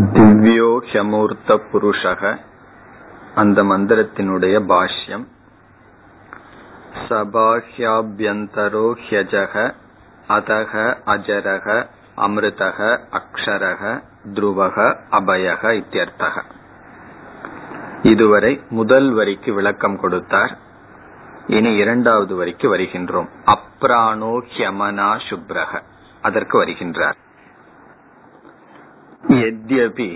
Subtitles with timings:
[0.00, 2.38] திவ்யோ ஹியமூர்த்த புருஷக
[3.34, 5.24] அந்த மந்திரத்தினுடைய பாஷ்யம்.
[7.08, 9.74] சபாஹ்யாபியந்தரோ ஹ்யஜக
[10.28, 10.72] அதக
[11.06, 11.86] அஜரக
[12.16, 14.02] அமிர்தக அக்ஷரக
[14.34, 14.76] துருவக
[15.10, 16.44] அபயக இத்தியர்த்தக.
[18.02, 20.58] இதுவரை முதல் வரிக்கு விளக்கம் கொடுத்தார்.
[21.46, 23.28] இனி இரண்டாவது வரிக்கு வருகின்றோம்.
[23.46, 25.82] அப்ராணோ ஹியமனா சுப்ரக.
[26.22, 27.18] அதற்கு வருகின்றார்.
[29.24, 30.10] எத்யபி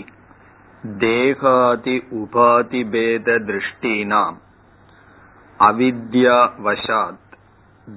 [0.99, 4.39] தேகாதி உபாதிபேத திருஷ்டீனாம்
[5.61, 7.21] அவித்யாவசாத்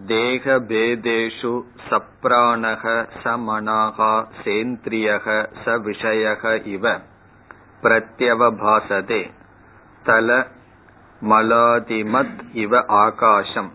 [0.09, 1.53] தேகபேதேஷு
[1.87, 2.83] சப்ராணக
[3.21, 5.27] சமனாகா சேந்திரியக
[5.63, 6.43] ச விஷயக
[6.75, 6.85] இவ
[7.83, 9.23] பிரத்யவபாசதே
[10.05, 10.37] தல
[11.21, 13.71] மலாதிமத் இவ ஆகாசம்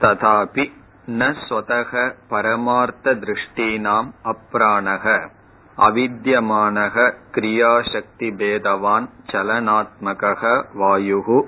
[0.00, 0.66] ததாபி
[1.14, 1.92] ந ஸ்வதக
[2.28, 5.04] பரமார்த்த திருஷ்டீனாம் அப்ராணக
[5.78, 11.40] அவித்தியமானக கிரியாசக்தி பேதவான் சலனாத்மக வாயுகு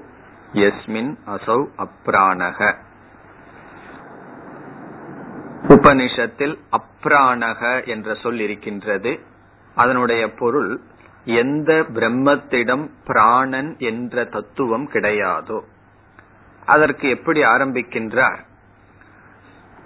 [0.53, 2.75] எஸ்மின் அசௌ அப்ராணக.
[5.69, 9.21] உபனிஷத்தில் அப்ராணக என்ற சொல் இருக்கின்றது.
[9.75, 10.81] அதனுடைய பொருள்
[11.25, 15.61] எந்த பிரம்மத்திடம் பிராணன் என்ற தத்துவம் கிடையாதோ
[16.67, 18.39] அதற்கு எப்படி ஆரம்பிக்கின்றார்?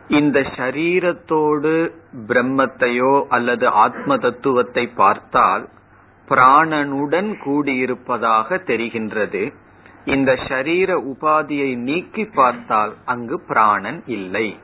[0.09, 5.69] இந்த சரீரத்தோடு பிரம்மத்தையோ அல்லது ஆத்ம தத்துவத்தை பார்த்தால்
[6.29, 9.53] பிராணனுடன் கூடியிருப்பதாக தெரிகின்றது.
[10.05, 14.59] இந்த ஷரீர உபாதியை நீக்கி பார்த்தால் அங்கு பிராணன் இல்லை.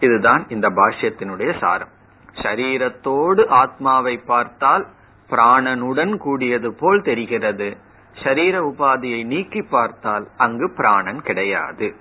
[0.00, 1.88] இதுதான் இந்த பாஷ்யத்தினுடைய சாரம்.
[2.34, 4.86] ஷரீரத்தோடு ஆத்மாவை பார்த்தால்
[5.30, 7.76] பிராணனுடன் கூடியது போல் தெரிகிறது.
[8.14, 11.94] ஷரீர உபாதியை நீக்கி பார்த்தால் அங்கு பிராணன் கிடையாது.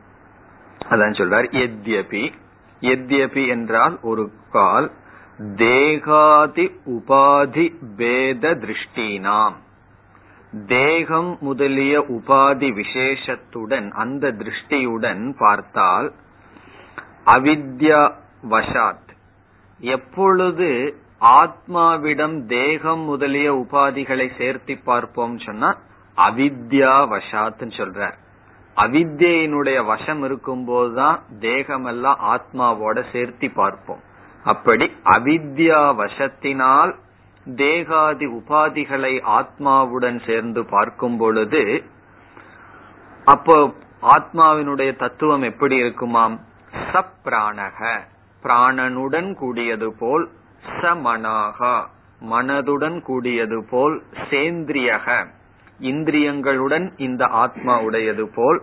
[0.89, 2.33] அதான் சொல்றார் எத்யபி
[2.81, 4.91] எத்யபி என்றால் ஒரு கால்
[5.55, 9.53] தேகாதி உபாதி பேத திருஷ்டினாம்.
[10.67, 16.13] தேகம் முதலிய உபாதி விசேஷத்துடன் அந்த திருஷ்டியுடன் பார்த்தால்
[17.25, 18.13] அவித்யா
[18.49, 19.09] வசாத்.
[19.79, 25.77] எப்பொழுது ஆத்மாவிடம் தேகம் முதலிய உபாதிகளை சேர்த்தி பார்ப்போம் சொன்னா
[26.17, 28.17] அவித்யா வசாத்னு சொல்றார்.
[28.77, 34.01] அவித்தியினுடைய வசம் இருக்கும்போதுதான் தேகமெல்லாம் ஆத்மாவோட சேர்த்தி பார்ப்போம்.
[34.43, 36.91] அப்படி அவித்யா வசத்தினால்
[37.45, 41.83] தேகாதி உபாதிகளை ஆத்மாவுடன் சேர்ந்து பார்க்கும் பொழுது
[43.25, 43.55] அப்போ
[44.01, 46.35] ஆத்மாவினுடைய தத்துவம் எப்படி இருக்குமாம்?
[46.91, 47.79] சப்ராணக
[48.43, 50.25] பிராணனுடன் கூடியது போல்
[50.81, 51.75] சமனாகா
[52.31, 53.95] மனதுடன் கூடியது போல்
[54.29, 55.07] சேந்திரியக.
[55.81, 58.61] இந்திரியங்களுடன் இந்த ஆத்மா உடையது போல்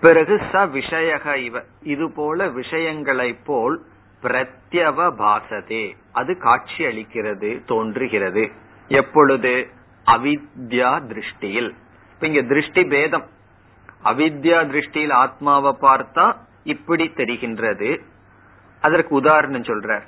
[0.00, 3.80] பிறகு ச விஷயக இவ இது போல விஷயங்களை போல்
[4.22, 5.96] பிரத்யவ பாசதே.
[6.12, 8.50] அது காட்சி அளிக்கிறது தோன்றுகிறது.
[8.88, 9.68] எப்பொழுது?
[10.06, 11.74] அவித்யா திருஷ்டியில்.
[12.20, 13.26] இங்க திருஷ்டி பேதம்.
[14.04, 18.00] அவித்யா திருஷ்டியில் ஆத்மாவை பார்த்தா இப்படி தெரிகின்றது.
[18.80, 20.02] அதற்கு உதாரணம் சொல்ற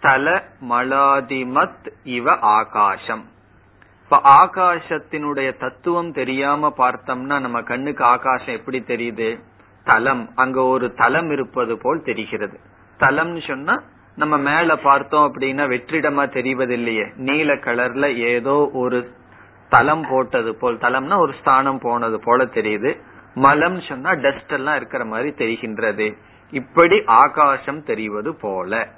[0.00, 3.28] தல மலாதிமத் இவ ஆகாசம்
[4.10, 9.40] இப்ப ஆகாசத்தினுடைய தத்துவம் தெரியாம பார்த்தோம்னா நம்ம கண்ணுக்கு ஆகாசம் எப்படி தெரியுது?
[9.84, 10.30] தலம்.
[10.34, 12.60] அங்க ஒரு தலம் இருப்பது போல் தெரிகிறது.
[12.98, 13.82] தலம்னு சொன்னா
[14.16, 17.14] நம்ம மேல பார்த்தோம் அப்படின்னா வெற்றிடமா தெரிவதில்லையே.
[17.16, 19.10] நீல கலர்ல ஏதோ ஒரு
[19.68, 23.00] தலம் போட்டது போல் தலம்னா ஒரு ஸ்தானம் போனது போல தெரியுது.
[23.34, 26.16] மலம் சொன்னா டஸ்ட் எல்லாம் இருக்கிற மாதிரி தெரிகின்றது.
[26.50, 28.88] இப்படி ஆகாசம் தெரிவது போல.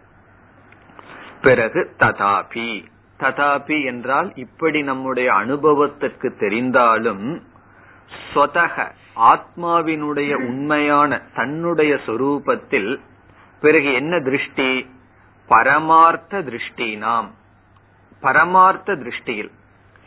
[1.43, 2.85] பிறகு ததாபி.
[3.21, 7.41] ததாபி என்றால் இப்படி நம்முடைய அனுபவத்திற்கு தெரிந்தாலும்
[8.35, 13.01] ஸ்வதக ஆத்மாவினுடைய உண்மையான தன்னுடைய சொரூபத்தில்
[13.61, 14.87] பிறகு என்ன திருஷ்டி?
[15.47, 17.31] பரமார்த்த திருஷ்டி நாம்.
[18.21, 19.51] பரமார்த்த திருஷ்டியில்.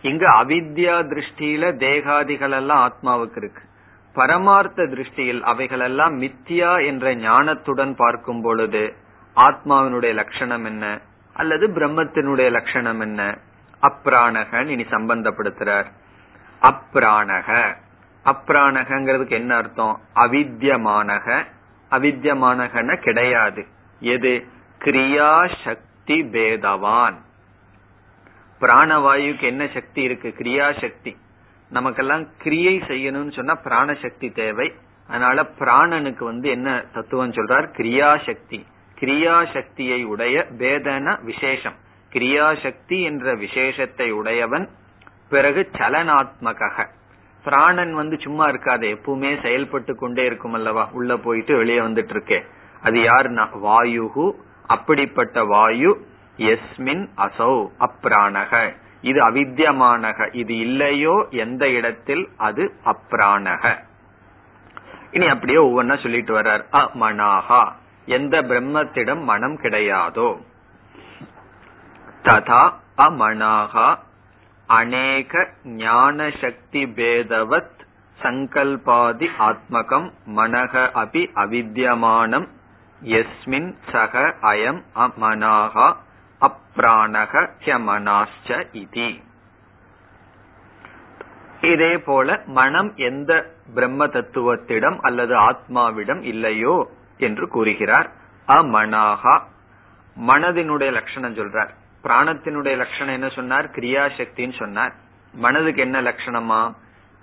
[0.02, 3.62] இங்கு அவித்யா திருஷ்டியில தேகாதிகள் எல்லாம் ஆத்மாவுக்கு இருக்கு.
[4.14, 8.94] பரமார்த்த திருஷ்டியில் அவைகளெல்லாம் மித்தியா என்ற ஞானத்துடன் பார்க்கும் பொழுது
[9.36, 11.02] ஆத்மாவினுடைய லட்சணம் என்ன?
[11.34, 13.38] அல்லது பிரம்மத்தினுடைய லட்சணம் என்ன?
[13.82, 15.86] அப்ராணகன் இனி சம்பந்தப்படுத்துறார்.
[16.62, 17.76] அப்ராணக.
[18.26, 20.00] அப்ராணகங்கிறதுக்கு என்ன அர்த்தம்?
[20.16, 21.46] அவித்தியமானக
[21.92, 23.66] அவித்தியமானகன கிடையாது.
[24.00, 24.48] எது?
[24.80, 27.16] கிரியா சக்தி பேதவான்.
[28.62, 30.34] பிராணவாயுக்கு என்ன சக்தி இருக்கு?
[30.38, 31.18] கிரியா சக்தி
[31.70, 34.74] நமக்கெல்லாம் கிரியை செய்யணும்னு சொன்னா பிராணசக்தி தேவை.
[35.08, 37.68] அதனால பிராணனுக்கு வந்து என்ன தத்துவம் சொல்றார்?
[37.78, 38.66] கிரியா சக்தி
[39.00, 41.76] கிரியாசக்தியை உடைய பேதன விசேஷம்.
[42.14, 44.70] கிரியாசக்தி என்ற விசேஷத்தை உடையவன்
[45.30, 46.88] பிறகு சலனாத்மக
[47.44, 50.90] பிராணன் வந்து சும்மா இருக்காது எப்பவுமே செயல்பட்டு கொண்டே இருக்கும் அல்லவா?
[50.92, 52.44] உள்ள போயிட்டு வெளியே வந்துட்டு இருக்கே.
[52.82, 53.60] அது யாருன்னா?
[53.60, 54.36] வாயு
[54.68, 56.06] அப்படிப்பட்ட வாயு
[56.38, 62.30] எஸ்மின் அசௌ அப்ராணக இது அவித்தியமானக இது இல்லையோ எந்த இடத்தில்?
[62.38, 63.78] அது அப்ராணக
[65.12, 66.64] இனி அப்படியே ஒவ்வொன்னா சொல்லிட்டு வர்றார்.
[66.72, 67.74] அமனாகா
[68.06, 70.30] எந்த பிரம்மத்திடம் மனம் கிடையாதோ.
[72.24, 72.64] ததா
[72.98, 73.98] அமனாகா
[74.66, 77.82] அநேக ஞான சக்தி பேதவத்
[78.20, 80.74] சங்கல்பாதி ஆத்மகம் மனக
[81.04, 82.48] அபி அவித்தியமானம்
[83.02, 85.88] எஸ்மின் சக அயம் அமனாகா
[86.42, 89.22] அப்ராணக ஹியமனாச்ச இதி.
[91.62, 93.32] இதே போல மனம் எந்த
[93.74, 98.12] பிரம்ம தத்துவத்திடம் அல்லது ஆத்மாவிடம் இல்லையோ என்று கூறுகிறார்.
[98.48, 99.40] அமனாகா
[100.28, 101.70] மனதினுடைய லட்சணம் சொல்றார்.
[102.04, 103.70] பிராணத்தினுடைய லட்சணம் என்ன சொன்னார்?
[103.70, 104.94] கிரியாசக்தின்னு சொன்னார்.
[105.34, 106.74] மனதுக்கு என்ன லட்சணமா?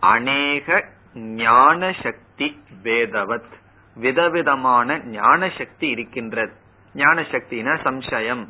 [0.01, 0.85] அநேக
[1.15, 3.59] ஞான சக்தி வேதவத்.
[3.95, 6.53] விதவிதமான ஞான சக்தி இருக்கின்றது.
[6.95, 8.49] ஞான சக்தினா சம்சயம்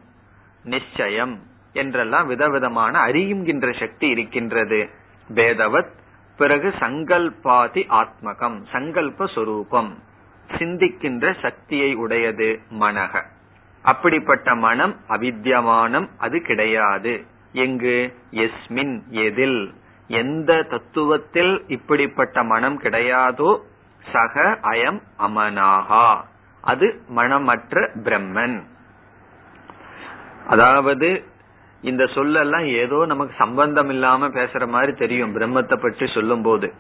[0.65, 4.91] நிச்சயம் என்றெல்லாம் விதவிதமான அறியுகின்ற சக்தி இருக்கின்றது.
[5.35, 5.91] வேதவத்
[6.37, 9.99] பிறகு சங்கல்பாதி ஆத்மகம் சங்கல்ப சொரூபம்.
[10.59, 13.23] சிந்திக்கின்ற சக்தியை உடையது மனக.
[13.83, 17.25] அப்படிப்பட்ட மனம் அவித்தியமானம் அது கிடையாது.
[17.53, 18.15] எங்கு?
[18.31, 19.75] எஸ்மின் எதில்.
[20.09, 23.61] எந்த தத்துவத்தில் இப்படிப்பட்ட மனம் கிடையாதோ
[24.13, 26.17] சக அயம் அமனாகா.
[26.61, 28.63] அது மனமற்ற பிரம்மன்.
[30.47, 31.25] அதாவது
[31.83, 36.75] இந்த சொல்லெல்லாம் ஏதோ நமக்கு சம்பந்தம் இல்லாம பேசுற மாதிரி தெரியும் பிரம்மத்தை பற்றி சொல்லும் போது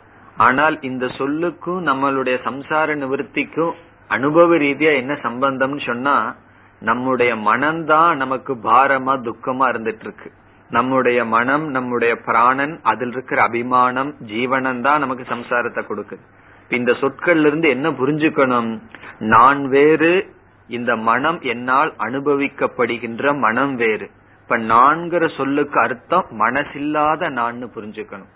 [0.46, 3.75] ஆனால் இந்த சொல்லுக்கும் நம்மளுடைய சம்சார நிவர்த்திக்கும்
[4.10, 6.14] அனுபவ ரீதியா என்ன சம்பந்தம்னு சொன்னா
[6.82, 10.28] நம்முடைய மனம்தான் நமக்கு பாரமா துக்கமா இருந்துட்டு இருக்கு
[10.70, 16.22] நம்முடைய மனம் நம்முடைய பிராணன் அதில் இருக்கிற அபிமானம் ஜீவனம் தான் நமக்கு சம்சாரத்தை கொடுக்குது.
[16.70, 18.70] இந்த சொற்கள்ல இருந்து என்ன புரிஞ்சுக்கணும்?
[19.32, 20.12] நான் வேறு
[20.69, 24.06] இந்த மனம் என்னால் அனுபவிக்கப்படுகின்ற மனம் வேறு.
[24.42, 28.31] இப்ப நான்கிற சொல்லுக்கு அர்த்தம் மனசில்லாத நான் புரிஞ்சுக்கணும்.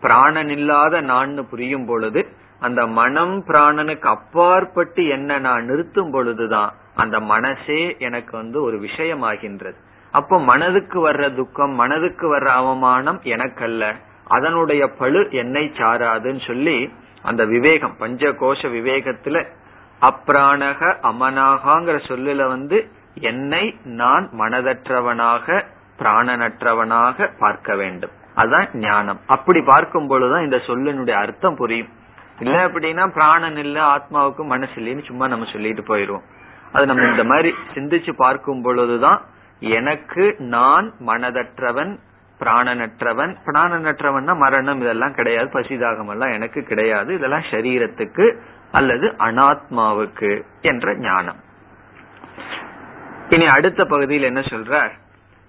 [0.00, 2.28] பிராணன் இல்லாத நான் புரியும் பொழுது
[2.60, 9.78] அந்த மனம் பிராணனுக்கு அப்பாற்பட்டு என்ன நான் நிறுத்தும் பொழுதுதான் அந்த மனசே எனக்கு வந்து ஒரு விஷயமாகின்றது.
[10.10, 13.94] அப்போ மனதுக்கு வர்ற துக்கம் மனதுக்கு வர்ற அவமானம் எனக்கல்ல.
[14.26, 16.92] அதனுடைய பழு என்னை சாராதுன்னு சொல்லி
[17.22, 19.46] அந்த விவேகம் பஞ்ச கோஷ விவேகத்துல
[20.00, 22.90] அப்ராணக அமனாகாங்கிற சொல்லுல வந்து
[23.20, 25.64] என்னை நான் மனதற்றவனாக
[25.98, 28.10] பிராணனற்றவனாக பார்க்க வேண்டும்.
[28.38, 29.20] அதுதான் ஞானம்.
[29.26, 31.92] அப்படி பார்க்கும் பொழுதுதான் இந்த சொல்லினுடைய அர்த்தம் புரியும்.
[32.40, 36.26] இல்ல அப்படின்னா பிராணன் இல்ல ஆத்மாவுக்கும் மனசு இல்லைன்னு சும்மா நம்ம சொல்லிட்டு போயிருவோம்.
[36.72, 39.20] அது நம்ம இந்த மாதிரி சிந்திச்சு பார்க்கும் பொழுதுதான்
[39.60, 41.92] எனக்கு நான் மனதற்றவன்
[42.40, 43.32] பிராணனற்றவன்.
[43.46, 47.14] பிராணனற்றவன்னா மரணம் இதெல்லாம் கிடையாது பசிதாகம் எல்லாம் எனக்கு கிடையாது.
[47.14, 48.26] இதெல்லாம் சரீரத்துக்கு
[48.72, 50.30] அல்லது அனாத்மாவுக்கு
[50.60, 51.40] என்ற ஞானம்.
[53.28, 54.92] இனி அடுத்த பகுதியில் என்ன சொல்றார்?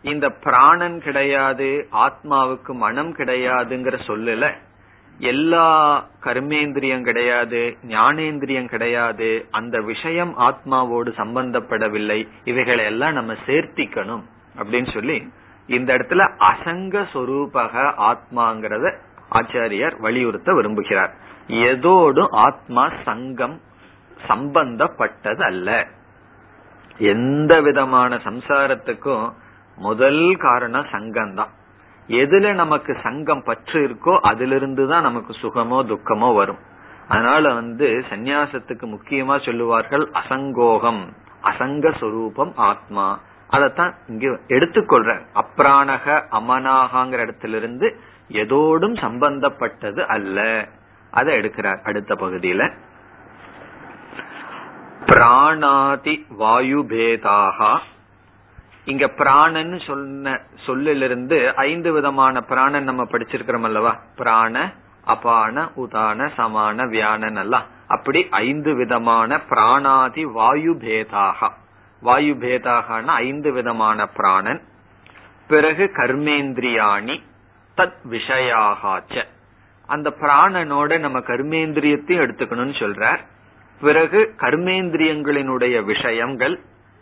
[0.01, 4.53] இந்த பிராணன் கிடையாது ஆத்மாவுக்கு மனம் கிடையாதுங்கிற சொல்லல
[5.19, 14.23] எல்லா கர்மேந்திரியம் கிடையாது ஞானேந்திரியம் கிடையாது அந்த விஷயம் ஆத்மாவோடு சம்பந்தப்படவில்லை இவைகளை எல்லாம் நம்ம சேர்த்திக்கணும்
[14.57, 15.31] அப்படின்னு சொல்லி
[15.67, 18.95] இந்த இடத்துல அசங்க சொரூபக ஆத்மாங்கிறத
[19.31, 21.11] ஆச்சாரியர் வலியுறுத்த விரும்புகிறார்.
[21.47, 23.61] எதோடும் ஆத்மா சங்கம்
[24.27, 25.87] சம்பந்தப்பட்டது அல்ல
[26.97, 29.33] எந்த விதமான சம்சாரத்துக்கும்
[29.79, 31.53] முதல் காரணம் சங்கம் தான்
[32.07, 36.61] எதுல நமக்கு சங்கம் பற்று இருக்கோ அதிலிருந்து தான் நமக்கு சுகமோ துக்கமோ வரும்.
[37.07, 41.01] அதனால வந்து சந்நியாசத்துக்கு முக்கியமா சொல்லுவார்கள் அசங்கோகம்
[41.43, 43.19] அசங்க சொரூபம் ஆத்மா.
[43.51, 47.87] அதத்தான் இங்க எடுத்துக்கொள்ற அப்ராணக அமனாகங்கிற இடத்திலிருந்து
[48.31, 50.67] எதோடும் சம்பந்தப்பட்டது அல்ல.
[51.11, 52.71] அதை எடுக்கிறார் அடுத்த பகுதியில.
[55.05, 57.71] பிராணாதி வாயுபேதாகா
[58.85, 63.99] இங்க பிராணன் சொன்ன சொல்லிலிருந்து ஐந்து விதமான பிராணன் நம்ம படிச்சிருக்கிறோம் அல்லவா?
[64.15, 64.73] பிராண
[65.05, 67.65] அபான உதான சமான வியானன் எல்லாம்.
[67.87, 71.49] அப்படி ஐந்து விதமான பிராணாதி வாயு பேதாக
[72.01, 74.61] வாயு பேதாகனா ஐந்து விதமான பிராணன்.
[75.47, 77.21] பிறகு கர்மேந்திரியாணி
[77.77, 79.23] தத் விஷயாகாச்ச.
[79.87, 83.19] அந்த பிராணனோட நம்ம கர்மேந்திரியத்தையும் எடுத்துக்கணும்னு சொல்றார்.
[83.81, 86.59] பிறகு கர்மேந்திரியங்களினுடைய விஷயங்கள்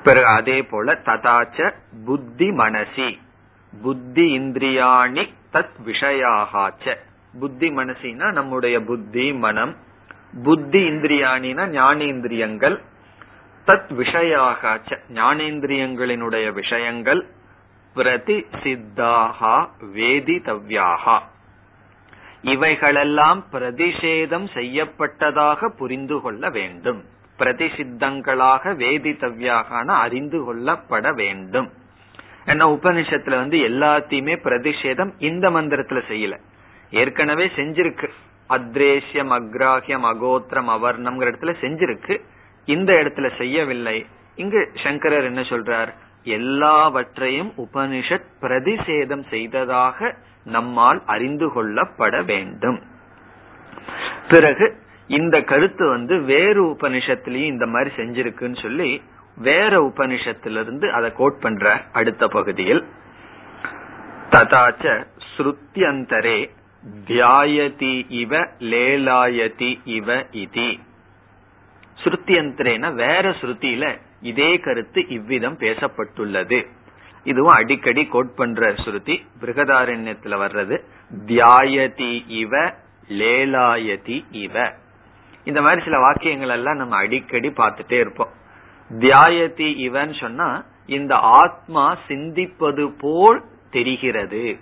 [0.03, 1.73] பிறகு அதே போல ததாச்ச
[2.05, 3.19] புத்தி மனசி.
[3.81, 6.95] புத்தி இந்திரியாணி தத் விஷயாகாச்ச.
[7.39, 9.75] புத்தி மனசினா நம்முடைய புத்தி மனம்.
[10.43, 12.81] புத்தி இந்திரியாணினா ஞானேந்திரியங்கள்.
[13.67, 14.97] தத் விஷயாகாச்ச.
[15.13, 17.27] ஞானேந்திரியங்களினுடைய விஷயங்கள்
[17.93, 21.19] பிரதி சித்தாகா வேதிதவ்யாகா.
[22.45, 27.03] இவைகளெல்லாம் பிரதிஷேதம் செய்யப்பட்டதாக புரிந்து கொள்ள வேண்டும்.
[27.39, 31.69] பிரதிசித்தங்களாக வேதித்தவ்யாக அறிந்து கொள்ளப்பட வேண்டும்.
[32.45, 36.39] ஏன்னா உபனிஷத்துல வந்து எல்லாத்தையுமே பிரதிஷேதம் இந்த மந்திரத்துல செய்யல.
[36.91, 38.09] ஏற்கனவே செஞ்சிருக்கு.
[38.49, 42.21] அத்ரேஷ்யம் அக்ராஹியம் அகோத்திரம் அவர்ணம்ங்கிற இடத்துல செஞ்சிருக்கு.
[42.65, 44.05] இந்த இடத்துல செய்யவில்லை.
[44.35, 45.93] இங்கு சங்கரர் என்ன சொல்றார்?
[46.23, 52.79] எல்லாவற்றையும் உபனிஷத் பிரதிஷேதம் செய்ததாக நம்மால் அறிந்து கொள்ளப்பட வேண்டும்.
[54.29, 54.75] பிறகு
[55.07, 59.01] இந்த கருத்து வந்து வேறு உபனிஷத்திலையும் இந்த மாதிரி செஞ்சிருக்குன்னு சொல்லி
[59.37, 62.83] வேற உபனிஷத்திலிருந்து அதை கோட் பண்ற அடுத்த பகுதியில்.
[64.29, 65.05] ததாச்ச
[65.37, 66.49] ஸ்ருத்தியந்தரே
[67.07, 70.79] தியாயதி இவ லேலாயதி இவ இதி.
[72.03, 76.67] ஸ்ருத்தியந்திரேன வேற ஸ்ருதியில இதே கருத்து இவ்விதம் பேசப்பட்டுள்ளது.
[77.25, 80.77] இதுவும் அடிக்கடி கோட் பண்ற ஸ்ருதி பிருகதாரண்யத்துல வர்றது
[81.25, 82.73] தியாயதி இவ
[83.09, 84.73] லேலாயதி இவ.
[85.43, 88.31] இந்த மாதிரி சில வாக்கியங்கள் எல்லாம் நம்ம அடிக்கடி பார்த்துட்டே இருப்போம்.
[88.89, 94.57] தியாயதி இவன் சொன்னா இந்த ஆத்மா சிந்திப்பது போல் தெரிகிறது.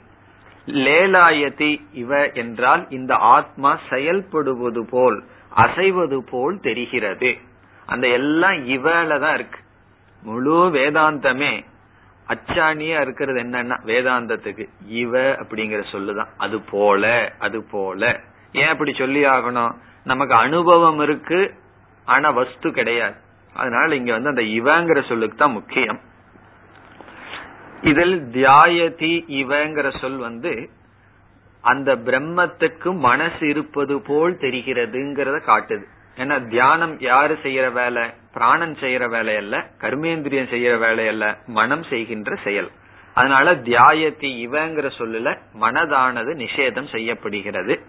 [0.67, 5.23] லேலாயதி இவ என்றால் இந்த ஆத்மா செயல்படுவது போல்
[5.55, 7.37] அசைவது போல் தெரிகிறது.
[7.85, 9.59] அந்த எல்லாம் இவல தான் இருக்கு.
[10.23, 11.53] முழு வேதாந்தமே
[12.27, 14.69] அச்சாணியா இருக்கிறது என்னன்னா வேதாந்தத்துக்கு.
[14.87, 16.27] இவ அப்படிங்கிற சொல்லுதான்.
[16.37, 18.19] அது போல அது போல.
[18.53, 19.75] ஏன் அப்படி சொல்லி ஆகணும்?
[20.03, 21.53] நமக்கு அனுபவம் இருக்கு
[22.05, 23.15] ஆனா வஸ்து கிடையாது.
[23.53, 25.99] அதனால இங்க வந்து அந்த இவங்கிற சொல்லுக்கு தான் முக்கியம்.
[27.81, 30.69] இதில் தியாயதி இவங்கிற சொல் வந்து
[31.61, 35.83] அந்த பிரம்மத்துக்கு மனசு இருப்பது போல் தெரிகிறதுங்கிறத காட்டுது.
[36.17, 38.09] ஏன்னா தியானம் யாரு செய்யற வேலை?
[38.33, 42.69] பிராணன் செய்யற வேலை அல்ல கர்மேந்திரியம் செய்யற வேலை அல்ல மனம் செய்கின்ற செயல்.
[43.13, 47.79] அதனால தியாயத்தி இவங்கிற சொல்லுல மனதானது நிஷேதம் செய்யப்படுகிறது.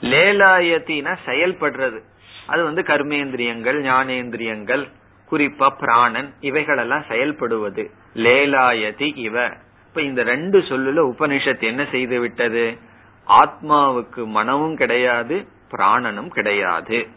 [0.00, 2.00] லேலாயத்தின செயல்படுறது.
[2.46, 4.88] அது வந்து கர்மேந்திரியங்கள் ஞானேந்திரியங்கள்
[5.30, 7.90] குறிப்பா பிராணன் இவைகளெல்லாம் செயல்படுவது.
[8.14, 9.52] லேலாயதி இவ.
[9.88, 12.78] இப்ப இந்த ரெண்டு சொல்லுல உபனிஷத் என்ன செய்து விட்டது?
[13.28, 17.08] ஆத்மாவுக்கு மனமும் கிடையாது பிராணனும் கிடையாது.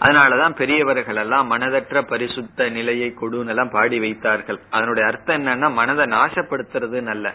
[0.00, 4.60] அதனாலதான் பெரியவர்கள் எல்லாம் மனதற்ற பரிசுத்த நிலையை கொடுன்னு எல்லாம் பாடி வைத்தார்கள்.
[4.70, 7.34] அதனுடைய அர்த்தம் என்னன்னா மனதை நாசப்படுத்துறது நல்ல.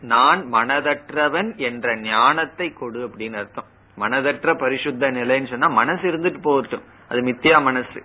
[0.00, 3.64] நான் மனதற்றவன் என்ற ஞானத்தை கொடு அப்படின்னு அர்த்தம்.
[3.98, 6.82] மனதற்ற பரிசுத்த நிலைன்னு சொன்னா மனசு இருந்துட்டு போகட்டும்.
[7.08, 8.02] அது மித்தியா மனசு.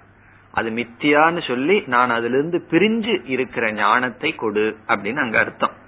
[0.52, 5.84] அது மித்தியான்னு சொல்லி நான் அதுல இருந்து பிரிஞ்சு இருக்கிற ஞானத்தை கொடு அப்படின்னு அங்க அர்த்தம்.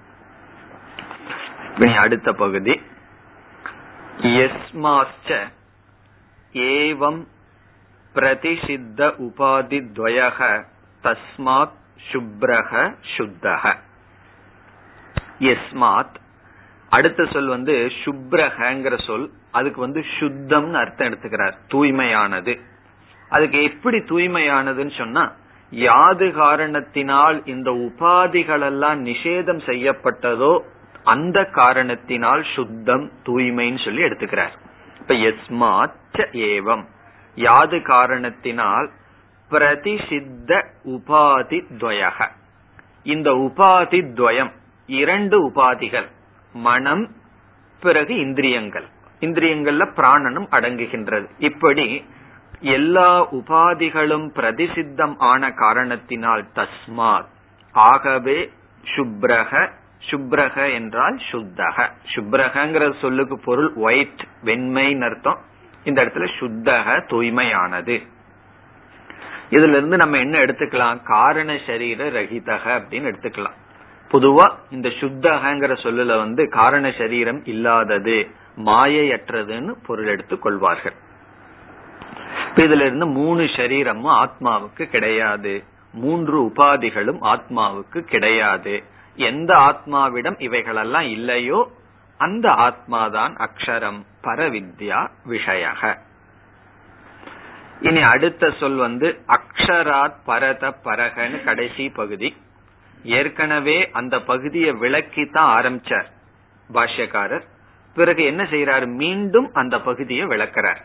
[1.96, 2.80] அடுத்த பகுதி.
[4.22, 5.38] எஸ்மாஸ்ட
[6.52, 7.24] ஏவம்
[8.14, 10.64] பிரதிஷித்த உபாதி துவயக
[11.02, 11.76] தஸ்மாத்
[12.12, 13.76] சுப்ரக சுத்தக
[15.38, 16.16] எஸ்மாத்
[16.90, 22.60] அடுத்த சொல் வந்து சுப்ரகங்கிற சொல் அதுக்கு வந்து சுத்தம்னு அர்த்தம் எடுத்துக்கிறார் தூய்மையானது.
[23.28, 25.32] அதுக்கு எப்படி தூய்மையானதுன்னு சொன்னா
[25.70, 30.60] யாது காரணத்தினால் இந்த உபாதிகள் எல்லாம் நிஷேதம் செய்யப்பட்டதோ
[31.04, 34.54] அந்த காரணத்தினால் சுத்தம் தூய்மைன்னு சொல்லி எடுத்துக்கிறார்.
[35.00, 36.84] இப்ப எஸ்மாச்ச ஏவம்.
[37.46, 38.88] யாது காரணத்தினால்
[39.50, 40.50] பிரதிசித்த
[40.84, 42.28] உபாதி துவயக
[43.04, 44.52] இந்த உபாதி துவயம்
[44.86, 46.08] இரண்டு உபாதிகள்
[46.52, 47.04] மனம்
[47.82, 48.86] பிறகு இந்திரியங்கள்.
[49.20, 51.26] இந்திரியங்கள்ல பிராணனும் அடங்குகின்றது.
[51.38, 51.86] இப்படி
[52.60, 57.28] எல்லா உபாதிகளும் பிரதிசித்தம் ஆன காரணத்தினால் தஸ்மாத்
[57.72, 58.38] ஆகவே
[58.96, 59.70] சுப்ரக
[60.10, 61.76] சுப்ரக என்றால் சுத்தக.
[62.14, 65.40] சுப்ரகங்கிற சொல்லுக்கு பொருள் ஒயிட் வெண்மைன்னு அர்த்தம்.
[65.84, 68.06] இந்த இடத்துல சுத்தக தூய்மையானது.
[69.50, 71.02] இதுல இருந்து நம்ம என்ன எடுத்துக்கலாம்?
[71.02, 73.56] காரண சரீர ரகிதக அப்படின்னு எடுத்துக்கலாம்.
[74.12, 80.92] பொதுவா இந்த சுத்தகங்கிற சொல்லுல வந்து காரண சரீரம் இல்லாதது மாயையற்றதுன்னு பொருள் எடுத்துக் கொள்வார்கள்.
[82.54, 85.64] இதுல இருந்து மூணு சரீரமும் ஆத்மாவுக்கு கிடையாது.
[85.92, 88.82] மூன்று உபாதிகளும் ஆத்மாவுக்கு கிடையாது.
[89.16, 91.70] எந்த ஆத்மாவிடம் இவைகளெல்லாம் இல்லையோ
[92.18, 95.98] அந்த ஆத்மாதான் அக்ஷரம் பரவித்யா விஷயக.
[97.80, 102.36] இனி அடுத்த சொல் வந்து அக்ஷராத் பரத பரகன்னு கடைசி பகுதி.
[103.02, 106.06] ஏற்கனவே அந்த பகுதியை விளக்கி தான் ஆரம்பிச்சார்
[106.72, 107.42] பாஷ்யக்காரர்.
[107.94, 110.78] பிறகு என்ன செய்யறாரு மீண்டும் அந்த பகுதியை விளக்கிறார்.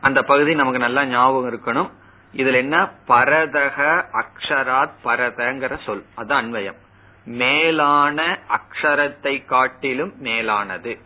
[0.00, 1.90] அந்த பகுதி நமக்கு நல்லா ஞாபகம் இருக்கணும்.
[2.36, 2.90] இதுல என்ன?
[3.08, 6.04] பரதக அக்ஷராத் பரதங்கிற சொல்.
[6.14, 6.76] அது அன்வயம்.
[7.24, 10.98] மேலான அக்ஷரத்தை காட்டிலும் மேலானது.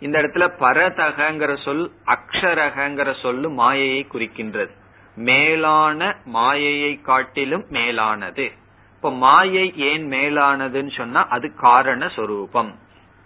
[0.00, 4.70] இந்த இடத்துல பரதகங்கிற சொல் அக்ஷரகங்கிற சொல்லு மாயையை குறிக்கின்றது.
[5.14, 8.52] மேலான மாயையை காட்டிலும் மேலானது.
[8.96, 12.78] இப்ப மாயை ஏன் மேலானதுன்னு சொன்னா அது காரண சொரூபம்.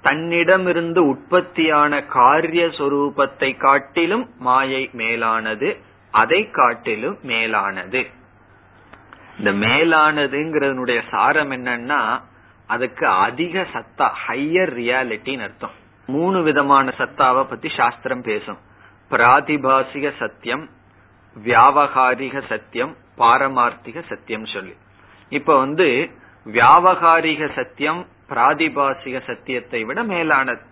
[0.03, 5.77] தன்னிடமிருந்து உற்பத்தியான காரிய சொரூபத்தை காட்டிலும் மாயை மேலானது
[6.11, 8.11] அதை காட்டிலும் மேலானது.
[9.39, 12.21] இந்த மேலானதுங்கிறதுனுடைய சாரம் என்னன்னா
[12.67, 15.71] அதுக்கு அதிக சத்தா ஹையர் ரியாலிட்டின்னு அர்த்தம்.
[16.07, 18.59] மூணு விதமான சத்தாவை பத்தி சாஸ்திரம் பேசும்.
[19.11, 20.69] பிராதிபாசிக சத்தியம்
[21.45, 24.77] வியாவகாரிக சத்தியம் பாரமார்த்திக சத்தியம் சொல்லி.
[25.29, 26.11] இப்ப வந்து
[26.47, 30.63] வியாவகாரிக சத்தியம் பிராதிபாசிக சத்தியத்தை விட மேலானது.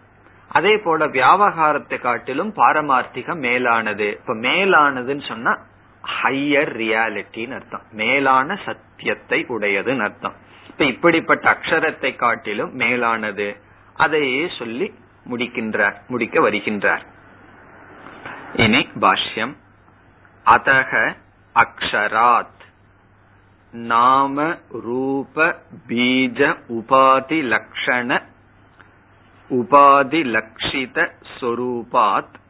[0.48, 4.08] அதே போல வியாவகாரத்தை காட்டிலும் பாரமார்த்திகம் மேலானது.
[4.20, 5.58] இப்ப மேலானதுன்னு சொன்னா
[6.04, 7.82] ஹையர் ரியாலிட்டின்னு அர்த்தம்.
[7.92, 10.34] மேலான சத்தியத்தை உடையதுன்னு அர்த்தம்.
[10.68, 13.56] இப்ப இப்படிப்பட்ட அக்ஷரத்தை காட்டிலும் மேலானது
[13.96, 14.94] அதையே சொல்லி
[15.30, 17.06] முடிக்கின்றார் முடிக்க வருகின்றார்.
[18.56, 19.56] இனி பாஷ்யம்.
[20.46, 21.16] அதக
[21.54, 22.60] அக்ஷராத்.
[23.72, 28.22] நாம ரூப பீஜ உபாதி லக்ஷண
[29.50, 32.40] உபாதி லக்ஷித ஸ்வரூபாத்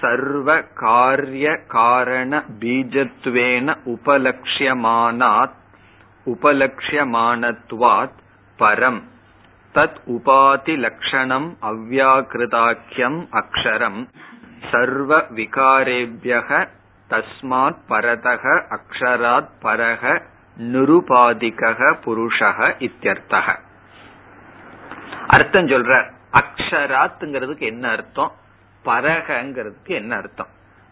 [0.00, 5.52] சர்வ காரிய காரண பீஜத்வேன உபலக்ஷியமானாத்
[6.26, 8.18] உபலக்ஷியமானத்வாத்
[8.58, 9.02] பரம்.
[9.74, 14.08] தத் உபாதி லட்சணம் அவ்யாக்கிருதாக்கியம் அக்ஷரம்.
[14.70, 16.68] சர்வ விகாரேபியக
[17.10, 20.22] தஸ்மாத் பரதக அக்ஷராத் பரக
[20.58, 23.58] நிருபாதிக புருஷக இத்தியர்த்தக.
[25.26, 28.32] அர்த்தம் சொல்ற அக்ஷராத்ங்கிறதுக்கு என்ன அர்த்தம்?
[28.84, 30.46] பரகங்கிறதுக்கு என்ன அர்த்தம்?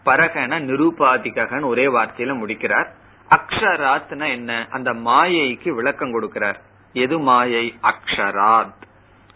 [0.05, 2.93] பரகன நிருபாதிகன்னு ஒரே வார்த்தையில முடிக்கிறார்.
[3.29, 4.67] அக்ஷராத்னா என்ன?
[4.69, 6.55] அந்த மாயைக்கு விளக்கம் கொடுக்கிறார்.
[6.93, 7.79] எது மாயை?
[7.83, 8.81] அக்ஷராத்.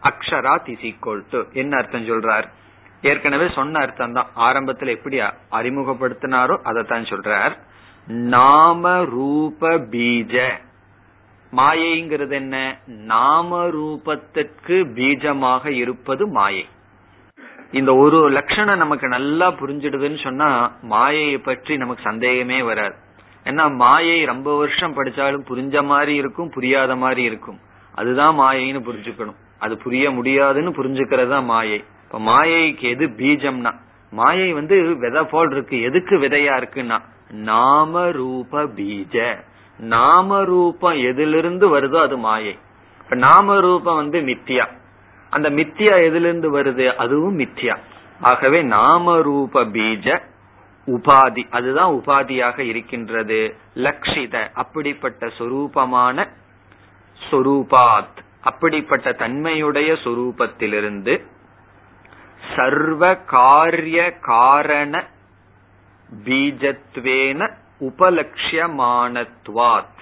[0.04, 2.44] அக்ஷராத் இஸ் ஈக்வல் டு என்ன அர்த்தம் சொல்றார்?
[3.02, 5.20] ஏற்கனவே சொன்ன அர்த்தம் தான் ஆரம்பத்தில் எப்படி
[5.52, 7.58] அறிமுகப்படுத்தினாரோ அதைத்தான் சொல்றார்.
[8.06, 10.50] நாம ரூப பீஜ.
[11.56, 12.78] மாயைங்கிறது என்ன?
[12.86, 16.66] நாம ரூபத்திற்கு பீஜமாக இருப்பது மாயை.
[17.80, 22.96] இந்த ஒரு லட்சணம் நமக்கு நல்லா புரிஞ்சிடுதுன்னு சொன்னா மாயையை பற்றி நமக்கு சந்தேகமே வராது.
[23.44, 27.60] ஏன்னா மாயை ரொம்ப வருஷம் படிச்சாலும் புரிஞ்ச மாதிரி இருக்கும் புரியாத மாதிரி இருக்கும்.
[27.94, 29.40] அதுதான் மாயைன்னு புரிஞ்சுக்கணும்.
[29.60, 31.84] அது புரிய முடியாதுன்னு புரிஞ்சுக்கிறது தான் மாயை.
[32.04, 33.74] இப்ப மாயைக்கு எது பீஜம்னா?
[34.12, 35.82] மாயை வந்து விதை போல் இருக்கு.
[35.82, 39.38] எதுக்கு விதையா இருக்குன்னா நாம ரூப பீஜ.
[39.80, 42.58] நாம ரூபம் எதிலிருந்து வருதோ அது மாயை.
[43.04, 44.66] இப்ப நாம ரூபம் வந்து மித்தியா.
[45.30, 46.96] அந்த மித்தியா எதிலிருந்து வருது?
[46.96, 47.78] அதுவும் மித்தியா.
[48.22, 50.22] ஆகவே நாம ரூப பீஜ
[50.88, 51.50] உபாதி.
[51.50, 53.56] அதுதான் உபாதியாக இருக்கின்றது.
[53.76, 56.28] லக்ஷித அப்படிப்பட்ட சொரூபமான
[57.32, 58.18] சொரூபாத்.
[58.42, 61.22] அப்படிப்பட்ட தன்மையுடைய சொரூபத்திலிருந்து
[62.56, 65.08] சர்வ காரிய காரண
[66.26, 69.95] பீஜத்வேன உபலட்சியமானத்வாத்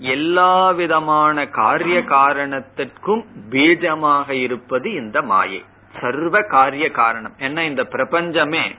[0.00, 5.64] எல்லா விதமான காரிய காரணத்திற்கும் பீஜமாக இருப்பது இந்த மாயை.
[6.00, 8.74] சர்வ காரிய காரணம் என்ன இந்த பிரபஞ்சமே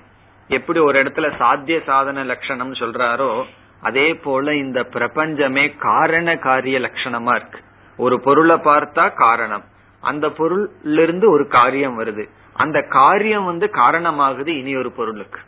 [0.48, 3.44] எப்படி ஒரு இடத்துல சாத்திய சாதன லட்சணம் சொல்றாரோ
[3.82, 7.60] அதே போல இந்த பிரபஞ்சமே காரண காரிய லட்சணமா இருக்கு.
[7.98, 9.64] ஒரு பொருளை பார்த்தா காரணம்.
[10.02, 12.30] அந்த பொருளிலிருந்து ஒரு காரியம் வருது.
[12.54, 15.40] அந்த காரியம் வந்து காரணமாகுது இனி ஒரு பொருளுக்கு.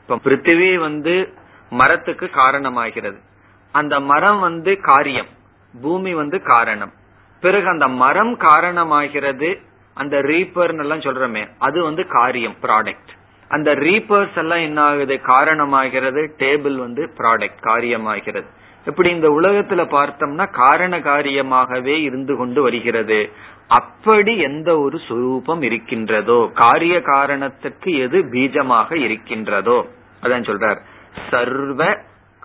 [0.00, 1.32] இப்ப பிருத்திவி வந்து
[1.70, 3.20] மரத்துக்கு காரணமாகிறது.
[3.72, 5.30] அந்த மரம் வந்து காரியம்.
[5.74, 6.92] பூமி வந்து காரணம்.
[7.42, 9.50] பிறகு அந்த மரம் காரணமாகிறது
[9.96, 13.12] அந்த ரீப்பர் எல்லாம் சொல்றமே அது வந்து காரியம் ப்ராடக்ட்
[13.48, 18.48] அந்த ரீப்பர்ஸ் எல்லாம் என்ன ஆகுது காரணமாகிறது டேபிள் வந்து ப்ராடக்ட் காரியமாகிறது.
[18.86, 23.18] இப்படி இந்த உலகத்துல பார்த்தோம்னா காரண காரியமாகவே இருந்து கொண்டு வருகிறது.
[23.68, 29.78] அப்படி எந்த ஒரு சுரூபம் இருக்கின்றதோ காரிய காரணத்துக்கு எது பீஜமாக இருக்கின்றதோ
[30.22, 30.80] அதான் சொல்றார்.
[31.30, 31.82] சர்வ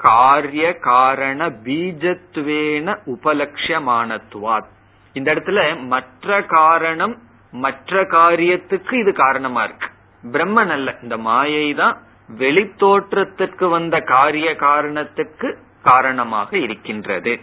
[0.01, 4.65] காரிய காரண பீஜத்துவேன உபலட்சியமானத்துவாத்
[5.13, 7.17] இந்த இடத்துல மற்ற காரணம்
[7.51, 9.87] மற்ற காரியத்துக்கு இது காரணமா இருக்கு.
[10.31, 10.95] பிரம்மன் அல்ல.
[11.01, 12.01] இந்த மாயை தான்
[12.37, 17.39] வெளித்தோற்றத்திற்கு வந்த காரிய காரணத்துக்கு காரணமாக இருக்கின்றது.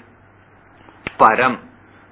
[1.19, 1.59] பரம்.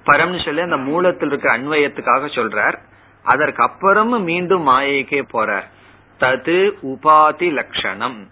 [0.05, 2.77] பரம்னு சொல்லி அந்த மூலத்தில் இருக்க அன்வயத்துக்காக சொல்றார்.
[3.23, 5.65] அதற்கு அப்புறமும் மீண்டும் மாயைக்கே போறார்.
[6.19, 8.27] தது உபாதி லட்சணம்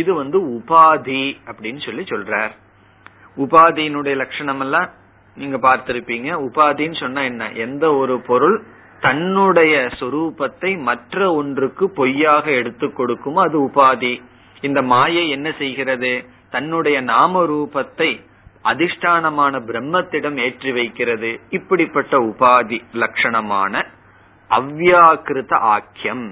[0.00, 2.52] இது வந்து உபாதி அப்படின்னு சொல்லி சொல்றார்.
[3.36, 4.88] உபாதியினுடைய லட்சணம் எல்லாம்
[5.36, 6.28] நீங்க பார்த்திருப்பீங்க.
[6.46, 7.44] உபாதின்னு சொன்னா என்ன?
[7.66, 8.56] எந்த ஒரு பொருள்
[9.00, 14.14] தன்னுடைய சொரூபத்தை மற்ற ஒன்றுக்கு பொய்யாக எடுத்து கொடுக்குமோ அது உபாதி.
[14.60, 16.12] இந்த மாயை என்ன செய்கிறது?
[16.50, 18.10] தன்னுடைய நாம ரூபத்தை
[18.70, 21.30] அதிஷ்டானமான பிரம்மத்திடம் ஏற்றி வைக்கிறது.
[21.50, 23.82] இப்படிப்பட்ட உபாதி லட்சணமான
[24.50, 26.26] அவ்யாக்கிருத ஆக்கியம்.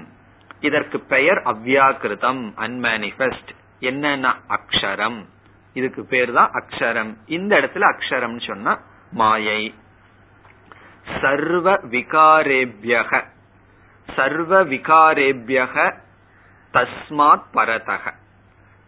[0.59, 3.49] இதற்கு பெயர் அவ்யாக்கிருதம் அன்மேனிபெஸ்ட்
[3.81, 5.25] என்னன்னா அக்ஷரம்.
[5.73, 7.17] இதுக்கு பேர் தான் அக்ஷரம்.
[7.25, 8.79] இந்த இடத்துல அக்ஷரம் சொன்னா
[9.11, 9.73] மாயை.
[11.21, 13.23] சர்வ விகாரேபியக.
[14.15, 15.93] சர்வ விகாரேபியக
[16.73, 18.13] தஸ்மாத் பரதக.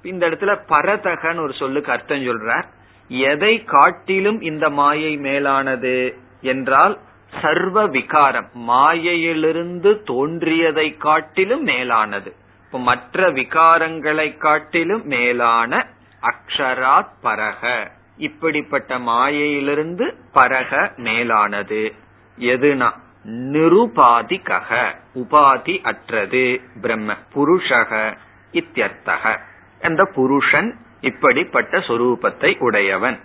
[0.01, 2.63] இந்த இடத்துல பரதகன்னு ஒரு சொல்லுக்கு அர்த்தம் சொல்ற
[3.07, 6.99] எதை காட்டிலும் இந்த மாயை மேலானது என்றால்
[7.41, 12.35] சர்வ விகாரம் மாயையிலிருந்து தோன்றியதை காட்டிலும் மேலானது.
[12.65, 15.87] இப்போ மற்ற விகாரங்களை காட்டிலும் மேலான
[16.21, 17.87] அக்ஷராத் பரக.
[18.17, 21.93] இப்படிப்பட்ட மாயையிலிருந்து பரக மேலானது.
[22.39, 22.91] எதுனா?
[23.25, 24.95] நிருபாதிகக.
[25.15, 26.61] உபாதி அற்றது.
[26.81, 28.17] பிரம்ம புருஷக
[28.53, 29.39] இத்தியர்த்தக.
[29.81, 33.19] அந்த புருஷன் இப்படிப்பட்ட சொரூபத்தை உடையவன்.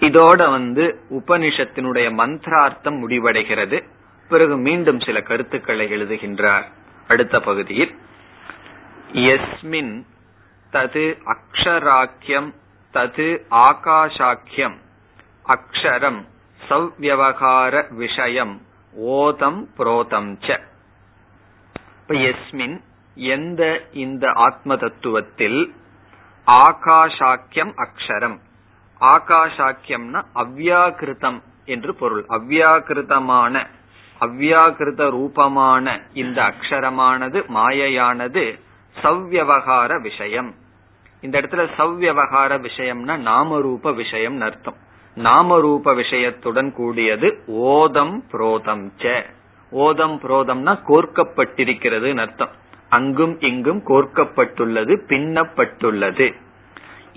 [0.00, 3.88] இதோட வந்து உபனிஷத்தினுடைய மந்திரார்த்தம் முடிவடைகிறது.
[4.28, 6.64] பிறகு மீண்டும் சில கருத்துக்களை எழுதுகின்றார்.
[7.08, 7.98] அடுத்த பகுதியில்
[9.12, 10.04] எஸ்மின்
[10.72, 12.54] தது அக்ஷராக்கியம்
[12.92, 14.76] தது ஆகாஷாக்கியம்
[15.48, 16.26] அக்ஷரம்
[16.68, 18.62] சவ்யவகார விஷயம்
[19.00, 20.60] ஓதம் புரோதம் ச.
[22.08, 22.80] எஸ்மின்
[23.14, 25.70] எந்த இந்த ஆத்ம தத்துவத்தில்
[26.46, 28.38] ஆகாஷாக்கியம் அக்ஷரம்
[29.00, 32.24] ஆகாஷாக்கியம்னா அவ்யாகிருதம் என்று பொருள்.
[32.28, 33.66] அவ்யாகிருதமான
[34.20, 38.58] அவ்யாகிருத ரூபமான இந்த அக்ஷரமானது மாயையானது
[39.02, 40.54] சவ்யவகார விஷயம்.
[41.20, 44.74] இந்த இடத்துல சவ்யவகார விஷயம்னா நாமரூப விஷயம் அர்த்தம்.
[45.16, 49.24] நாமரூப விஷயத்துடன் கூடியது ஓதம் புரோதம் ச.
[49.72, 52.50] ஓதம் புரோதம்னா கோர்க்கப்பட்டிருக்கிறது அர்த்தம்.
[52.88, 56.34] அங்கும் இங்கும் கோர்க்கப்பட்டுள்ளது பின்னப்பட்டுள்ளது.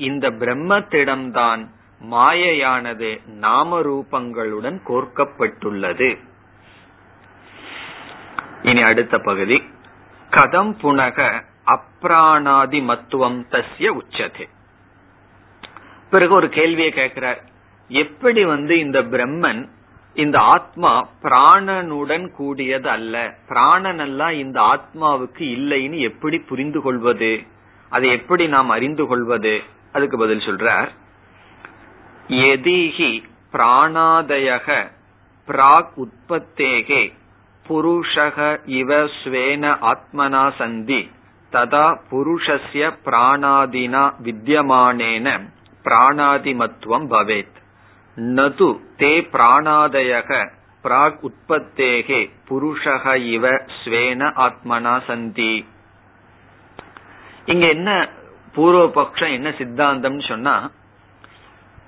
[0.02, 1.68] இந்த பிரம்மத்திடம்தான்
[2.12, 6.18] மாயையானது நாம ரூபங்களுடன் கோர்க்கப்பட்டுள்ளது.
[8.64, 9.64] இனி அடுத்த பகுதி.
[10.30, 14.50] கதம் புனக அப்ராணாதி மத்துவம் தஸ்ய உச்சதே.
[16.10, 17.44] பிறகு ஒரு கேள்வியை கேட்கிறார்.
[17.88, 19.70] எப்படி வந்து இந்த பிரம்மன்
[20.14, 23.34] இந்த ஆத்மா பிராணனுடன் கூடியது அல்ல?
[23.48, 27.44] பிராணன் எல்லாம் இந்த ஆத்மாவுக்கு இல்லைன்னு எப்படி புரிந்து கொள்வது?
[27.90, 29.62] அதை எப்படி நாம் அறிந்து கொள்வது?
[29.94, 30.90] அதுக்கு பதில் சொல்றார்.
[32.28, 33.24] எதிகி
[33.54, 34.68] பிராணாதயக
[35.48, 37.02] பிராக் உற்பத்தேகே
[37.66, 41.02] புருஷக இவ ஸ்வேன ஆத்மனா சந்தி
[41.54, 45.28] ததா புருஷஸ்ய பிராணாதினா வித்தியமானேன
[45.86, 47.58] பிராணாதிமத்துவம் பவேத்.
[48.18, 50.40] நது தே பிராணாதயக
[50.84, 53.50] பிராக் உற்பத்தேகே புருஷக இவ
[53.80, 55.54] ஸ்வேன ஆத்மனா சந்தி.
[57.46, 58.10] இங்க என்ன
[58.56, 60.72] பூர்வபக்ஷம் என்ன சித்தாந்தம்னு சொன்னா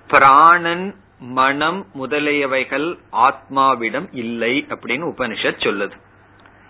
[0.07, 5.91] பிராணன் மனம் முதலியவைகள் ஆத்மாவிடம் இல்லை அப்படின்னு உபனிஷத் சொல்லுது.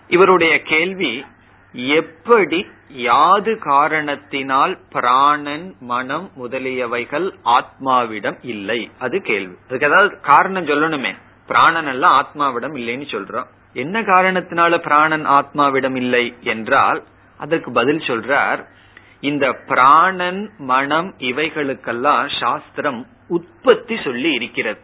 [0.08, 1.24] இவருடைய கேள்வி
[1.72, 8.90] எப்படி யாது காரணத்தினால் பிராணன் மனம் முதலியவைகள் ஆத்மாவிடம் இல்லை?
[8.98, 9.56] அது கேள்வி.
[9.68, 11.14] அதுக்கு ஏதாவது காரணம் சொல்லணுமே.
[11.46, 13.46] பிராணன் எல்லாம் ஆத்மாவிடம் இல்லைன்னு சொல்றோம்.
[13.72, 17.04] என்ன காரணத்தினால பிராணன் ஆத்மாவிடம் இல்லை என்றால்
[17.38, 18.64] அதற்கு பதில் சொல்றார்
[19.24, 24.80] இந்த பிராணன் மனம் இவைகளுக்கெல்லாம் சாஸ்திரம் உற்பத்தி சொல்லி இருக்கிறது.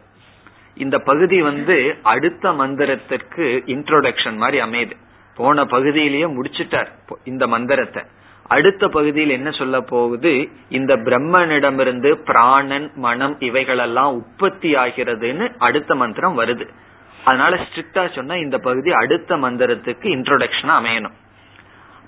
[0.75, 4.91] இந்த பகுதி வந்து அடுத்த மந்திரத்திற்கு இன்ட்ரோடக்ஷன் மாதிரி அமையுது.
[5.35, 6.91] போன பகுதியிலேயே முடிச்சிட்டார்
[7.23, 8.03] இந்த மந்திரத்தை.
[8.47, 10.49] அடுத்த பகுதியில் என்ன சொல்ல போகுது?
[10.69, 16.67] இந்த பிரம்மனிடமிருந்து பிராணன் மனம் இவைகளெல்லாம் உற்பத்தி ஆகிறதுன்னு அடுத்த மந்திரம் வருது.
[17.25, 21.17] அதனால ஸ்ட்ரிக்டா சொன்னா இந்த பகுதி அடுத்த மந்திரத்துக்கு இன்ட்ரோடக்ஷனா அமையணும்.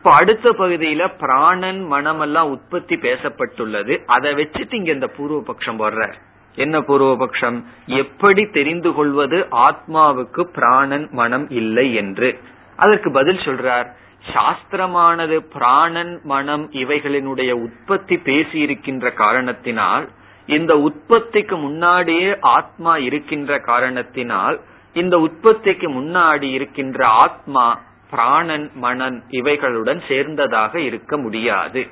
[0.04, 4.04] இப்ப அடுத்த பகுதியில பிராணன் மனம் எல்லாம் உற்பத்தி பேசப்பட்டுள்ளது.
[4.06, 6.14] அதை வச்சுட்டு இங்க இந்த பூர்வபக்ஷம் வர்ற போடுற
[6.56, 7.64] என்ன பூர்வபக்ஷம்?
[7.86, 12.40] எப்படி தெரிந்து கொள்வது ஆத்மாவுக்கு பிராணன் மனம் இல்லை என்று.
[12.76, 13.88] அதற்கு பதில் சொல்றார்.
[14.34, 20.10] சாஸ்திரமானது பிராணன் மனம் இவைகளினுடைய உற்பத்தி பேசி இருக்கின்ற காரணத்தினால்
[20.46, 24.60] இந்த உற்பத்திக்கு முன்னாடியே ஆத்மா இருக்கின்ற காரணத்தினால்
[24.94, 27.80] இந்த உற்பத்திக்கு முன்னாடி இருக்கின்ற ஆத்மா
[28.14, 31.88] பிராணன் மனன் இவைகளுடன் சேர்ந்ததாக இருக்க முடியாது.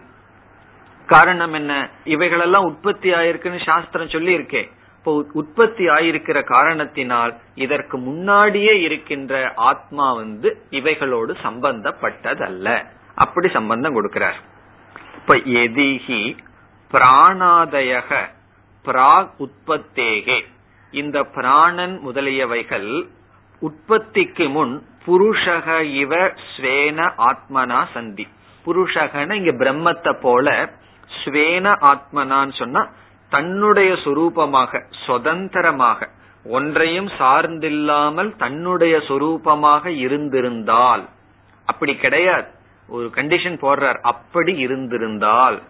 [1.05, 1.89] காரணம் என்ன?
[2.03, 10.49] இவைகளெல்லாம் உற்பத்தி ஆயிருக்குன்னு சாஸ்திரம் சொல்லி இருக்கேன் இப்போ உற்பத்தி ஆயிருக்கிற காரணத்தினால் இதற்கு முன்னாடியே இருக்கின்ற ஆத்மா வந்து
[10.69, 12.85] இவைகளோடு சம்பந்தப்பட்டதல்ல.
[13.15, 14.39] அப்படி சம்பந்தம் கொடுக்கிறார்.
[15.15, 16.37] இப்ப எதிகி
[16.91, 18.21] பிராணாதயக
[18.85, 20.39] பிராக் உற்பத்தேகே.
[20.91, 23.09] இந்த பிராணன் முதலியவைகள்
[23.61, 26.15] உற்பத்திக்கு முன் புருஷக இவ
[26.51, 28.27] ஸ்வேன ஆத்மனா சந்தி.
[28.65, 30.69] புருஷகன இங்க பிரம்மத்தை போல
[31.09, 32.89] ஸ்வேன ஆத்மனான்னு சொன்னா
[33.29, 36.09] தன்னுடைய சொரூபமாக சுதந்திரமாக
[36.45, 41.09] ஒன்றையும் சார்ந்தில்லாமல் தன்னுடைய சொரூபமாக இருந்திருந்தால்.
[41.65, 42.47] அப்படி கிடையாது.
[42.89, 43.99] ஒரு கண்டிஷன் போடுறார்.
[44.01, 45.61] அப்படி இருந்திருந்தால்.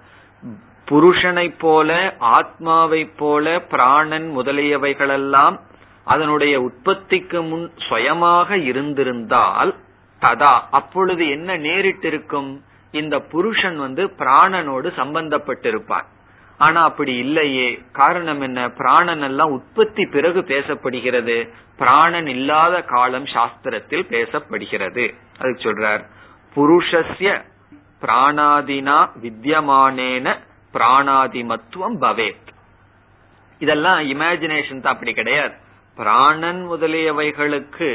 [0.89, 5.59] புருஷனை போல ஆத்மாவை போல பிராணன் முதலியவைகளெல்லாம்
[6.03, 9.75] அதனுடைய உற்பத்திக்கு முன் சுயமாக இருந்திருந்தால்
[10.21, 12.59] ததா அப்பொழுது என்ன நேரிட்டிருக்கும்?
[12.91, 16.05] இந்த புருஷன் வந்து பிராணனோடு சம்பந்தப்பட்டிருப்பார்
[16.57, 17.81] ஆனா அப்படி இல்லையே.
[17.91, 18.69] காரணம் என்ன?
[18.69, 21.49] பிராணன் எல்லாம் உற்பத்தி பிறகு பேசப்படுகிறது.
[21.77, 25.13] பிராணன் இல்லாத காலம் சாஸ்திரத்தில் பேசப்படுகிறது.
[25.39, 26.05] அது சொல்றார்
[26.55, 27.41] புருஷஸ்ய
[28.01, 30.37] பிராணாதினா வித்தியமானேன
[30.73, 32.47] பிராணாதிமத்துவம் பவேத்.
[33.59, 35.69] இதெல்லாம் இமேஜினேஷன் தான் அப்படி கிடையாது.
[35.97, 37.89] பிராணன் முதலியவைகளுக்கு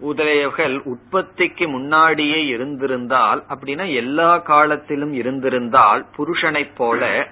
[0.00, 7.28] உதயவர்கள் உற்பத்திக்கு முன்னாடியே இருந்திருந்தால் அப்படின்னா எல்லா காலத்திலும் இருந்திருந்தால் புருஷனைப் போல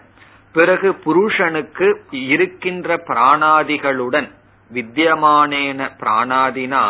[0.53, 4.29] பிறகு புருஷனுக்கு இருக்கின்ற பிராணாதிகளுடன்
[4.71, 6.85] வித்தியமானேன பிராணாதினா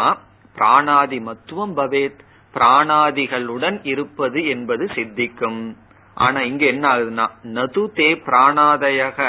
[0.56, 2.20] பிராணாதி மத்துவம் பவேத்
[2.54, 5.76] பிராணாதிகளுடன் இருப்பது என்பது சித்திக்கும்.
[6.14, 9.20] ஆனா இங்க என்ன ஆகுதுன்னா நது தே பிராணாதயக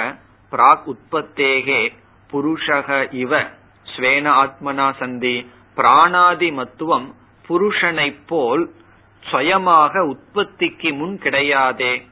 [0.52, 1.82] பிராக் உற்பத்தேகே
[2.34, 3.52] புருஷக இவ
[3.96, 7.14] ஸ்வேன ஆத்மனா சந்தி பிராணாதி மத்துவம்
[7.48, 8.74] புருஷனை போல்
[9.20, 12.10] சுயமாக உற்பத்திக்கு முன் கிடையாதே.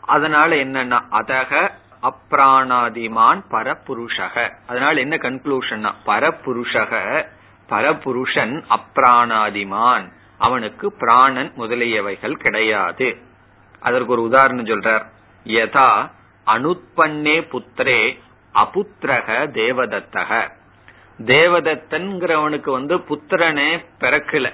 [0.00, 1.70] அதனால என்னன்னா அதக
[2.02, 4.52] அப்ராணாதிமான் பரபுருஷக.
[4.66, 7.24] அதனால என்ன கன்க்ளூஷன்னா பரபுருஷக
[7.68, 13.16] பரபுருஷன் அப்ராணாதிமான் அவனுக்கு பிராணன் முதலியவைகள் கிடையாது.
[13.80, 15.04] அதற்கு ஒரு உதாரணம் சொல்றார்.
[15.44, 16.10] யதா
[16.46, 18.18] அனுப்பன்னே புத்திரே
[18.56, 20.50] அபுத்திரக தேவதத்தக.
[21.18, 24.52] தேவதத்தன்கிறவனுக்கு வந்து புத்திரனே பிறக்கல.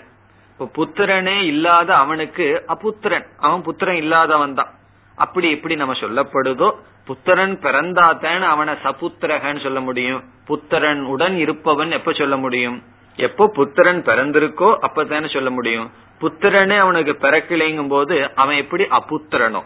[0.59, 3.27] இப்ப புத்திரனே இல்லாத அவனுக்கு அபுத்திரன்.
[3.37, 4.71] அவன் புத்திரன் இல்லாதவன் தான்.
[5.17, 10.25] அப்படி எப்படி நம்ம சொல்லப்படுதோ புத்திரன் பிறந்தாதான் அவனை சபுத்திரகன்னு சொல்ல முடியும்.
[10.45, 12.83] புத்திரன் உடன் இருப்பவன் எப்ப சொல்ல முடியும்?
[13.17, 15.91] எப்போ புத்திரன் பிறந்திருக்கோ அப்பதானே சொல்ல முடியும்.
[16.21, 19.63] புத்திரனே அவனுக்கு பிறக்கலைங்கும் போது அவன் எப்படி அபுத்திரனோ?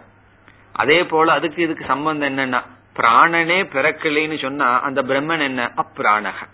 [0.72, 2.61] அதே போல அதுக்கு இதுக்கு சம்பந்தம் என்னன்னா
[2.96, 5.72] பிராணனே பிறக்கலைன்னு சொன்னா அந்த பிரம்மன் என்ன?
[5.76, 6.46] அப்பிராணக.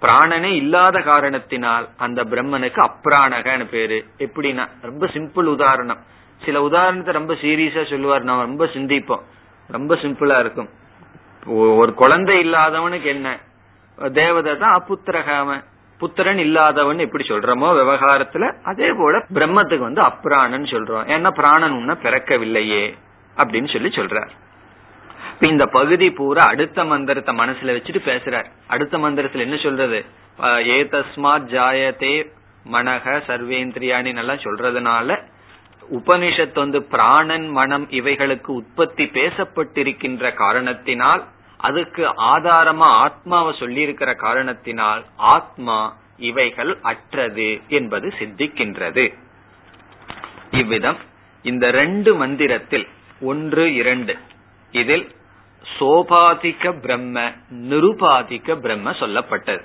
[0.00, 4.06] பிராணனே இல்லாத காரணத்தினால் அந்த பிரம்மனுக்கு அப்ராணகன்னு பேரு.
[4.18, 5.98] எப்படின்னா ரொம்ப சிம்பிள் உதாரணம்.
[6.44, 8.22] சில உதாரணத்தை ரொம்ப சீரியஸா சொல்லுவார்.
[8.22, 9.20] நம்ம ரொம்ப சிந்திப்போம்.
[9.68, 10.68] ரொம்ப சிம்பிளா இருக்கும்.
[11.46, 13.38] ஒரு குழந்தை இல்லாதவனுக்கு என்ன?
[14.12, 15.62] தேவதை தான் அப்புத்திரகாம
[15.98, 21.04] புத்திரன் இல்லாதவன் எப்படி சொல்றோமோ விவகாரத்துல அதே போல பிரம்மத்துக்கு வந்து அப்ராணன் சொல்றோம்.
[21.06, 22.94] ஏன்னா பிராணன் உன்ன பிறக்கவில்லையே
[23.36, 24.30] அப்படின்னு சொல்லி சொல்றார்.
[25.40, 28.44] இந்த பகுதி பூரா அடுத்த மந்திரத்தை மனசுல வச்சுட்டு பேசுறார்.
[28.66, 30.04] அடுத்த மந்திரத்துல என்ன சொல்றது?
[30.68, 32.26] ஏ தஸ்மாத்
[32.72, 35.22] மனக சர்வேந்திரியானி நல்லா சொல்றதுனால
[35.92, 41.24] உபனிஷத் வந்து பிராணன் மனம் இவைகளுக்கு உற்பத்தி பேசப்பட்டிருக்கின்ற காரணத்தினால்
[41.56, 49.14] அதுக்கு ஆதாரமா ஆத்மாவை சொல்லி இருக்கிற காரணத்தினால் ஆத்மா இவைகள் அற்றது என்பது சித்திக்கின்றது.
[50.50, 50.96] இவ்விதம்
[51.42, 52.86] இந்த ரெண்டு மந்திரத்தில்
[53.20, 54.16] ஒன்று இரண்டு.
[54.72, 55.18] இதில்
[55.64, 57.32] சோபாதிக்க பிரம்ம
[57.68, 59.62] நிருபாதிக்க பிரம்ம சொல்லப்பட்டது.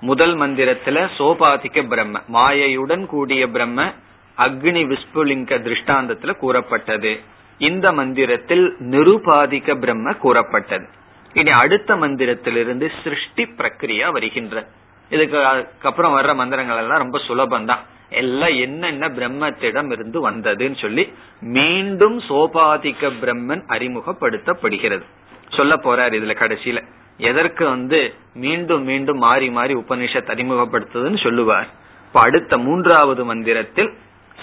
[0.00, 3.92] முதல் மந்திரத்துல சோபாதிக்க பிரம்ம மாயையுடன் கூடிய பிரம்ம
[4.38, 7.20] அக்னி விஸ்புலிங்க திருஷ்டாந்தத்துல கூறப்பட்டது.
[7.58, 10.88] இந்த மந்திரத்தில் நிருபாதிக்க பிரம்ம கூறப்பட்டது.
[11.32, 14.66] இனி அடுத்த மந்திரத்திலிருந்து சிருஷ்டி பிரக்ரியா வருகின்ற.
[15.10, 22.20] இதுக்கு அப்புறம் வர்ற மந்திரங்கள் எல்லாம் ரொம்ப சுலபம் தான் எல்லாம் என்னென்ன பிரம்மத்திடம் இருந்து வந்ததுன்னு சொல்லி மீண்டும்
[22.20, 25.06] சோபாதிக்க பிரம்மன் அறிமுகப்படுத்தப்படுகிறது.
[25.50, 26.84] சொல்ல போறார் இதுல கடைசியில.
[27.16, 31.68] எதற்கு வந்து மீண்டும் மீண்டும் மாறி மாறி உபனிஷத் அறிமுகப்படுத்துதுன்னு சொல்லுவார்.
[32.06, 33.92] இப்ப அடுத்த மூன்றாவது மந்திரத்தில்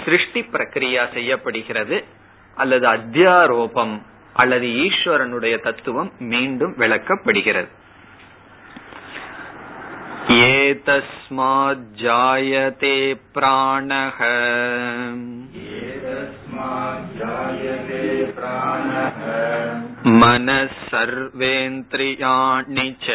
[0.05, 2.03] சிருஷ்டி பிரக்கிரியா செய்யப்படுகிறது
[2.55, 4.01] அல்லது அத்தியாரோபம்
[4.33, 7.67] அல்லது ஈஸ்வரனுடைய தத்துவம் மீண்டும் விளக்கப்படுகிறது.
[10.29, 14.19] ஏதஸ்மாத் ஜாயதே பிராணக
[20.07, 23.07] मनः सर्वेन्द्रियाणि च।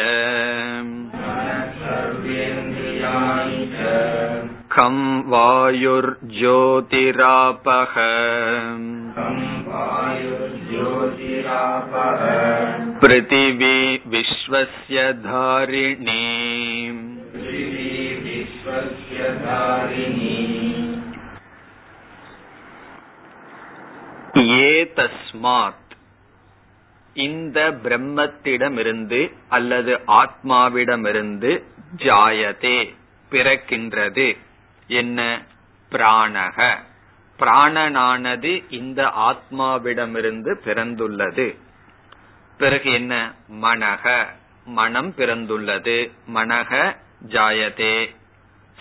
[4.71, 7.95] खं वायुर्ज्योतिरापः।
[12.99, 16.71] पृथिवी विश्वस्य धारिणी।
[24.37, 25.73] ஏ தஸ்மாத்.
[27.13, 31.63] இந்த பிரம்மத்திடமிருந்து அல்லது ஆத்மாவிடமிருந்து
[31.97, 32.95] ஜாயதே
[33.31, 34.37] பிறக்கின்றது.
[34.87, 35.41] என்ன?
[35.91, 36.77] பிராணக.
[37.39, 41.57] பிராணனானது இந்த ஆத்மாவிடமிருந்து பிறந்துள்ளது.
[42.57, 43.33] பிறகு என்ன?
[43.61, 44.25] மனக.
[44.65, 46.11] மனம் பிறந்துள்ளது.
[46.33, 46.95] மனக
[47.27, 48.15] ஜாயதே.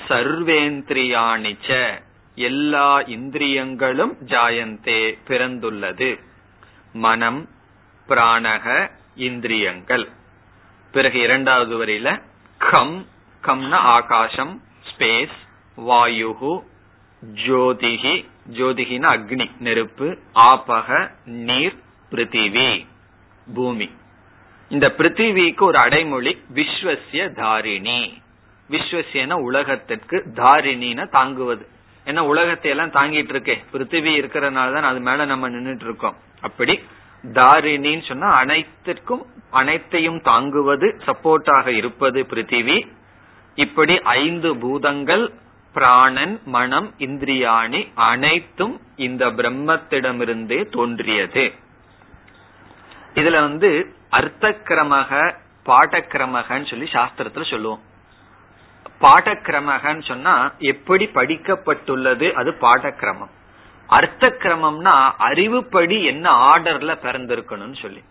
[0.08, 2.00] சர்வேந்திரியாணிச்ச.
[2.40, 6.08] எல்லா இந்திரியங்களும் ஜாயந்தே பிறந்துள்ளது.
[6.92, 7.48] மனம்
[8.08, 10.08] பிராணக இந்திரியங்கள்.
[10.92, 12.22] பிறகு இரண்டாவது வரையில
[12.58, 13.06] கம்
[13.42, 15.36] கம்னா ஆகாசம் ஸ்பேஸ்
[15.76, 16.52] வாயுகு
[17.46, 18.14] ஜோதிகி
[18.52, 21.76] ஜோதிகின அக்னி நெருப்பு ஆபக நீர்
[22.10, 22.86] பிருத்திவி
[23.54, 23.90] பூமி.
[24.68, 28.22] இந்த பிருத்திவிக்கு ஒரு அடைமொழி விஸ்வசிய தாரிணி.
[28.70, 31.66] விஸ்வசியன உலகத்திற்கு தாரிணின தாங்குவது.
[32.10, 33.56] ஏன்னா உலகத்தை எல்லாம் தாங்கிட்டு இருக்கே.
[33.72, 36.16] பிருத்திவி இருக்கிறதுனாலதான் அது மேல நம்ம நின்றுட்டு இருக்கோம்.
[36.40, 36.74] அப்படி
[37.32, 42.78] தாரிணின்னு சொன்னா அனைத்திற்கும் அனைத்தையும் தாங்குவது சப்போர்ட்டாக இருப்பது பிருத்திவி.
[43.54, 45.24] இப்படி ஐந்து பூதங்கள்
[45.74, 51.52] பிராணன் மனம் இந்திரியாணி அனைத்தும் இந்த பிரம்மத்திடமிருந்தே தோன்றியது.
[53.14, 53.70] இதுல வந்து
[54.10, 55.34] அர்த்த கிரமக
[55.66, 57.82] பாடக்கிரமகன்னு சொல்லி சாஸ்திரத்துல சொல்லுவோம்.
[59.00, 63.30] பாடக்கிரமகன்னு சொன்னா எப்படி படிக்கப்பட்டுள்ளது அது பாடக்கிரமம்.
[63.86, 68.02] அர்த்த கிரமம்னா அறிவுப்படி என்ன ஆர்டர்ல பிறந்திருக்கணும்னு சொல்லி.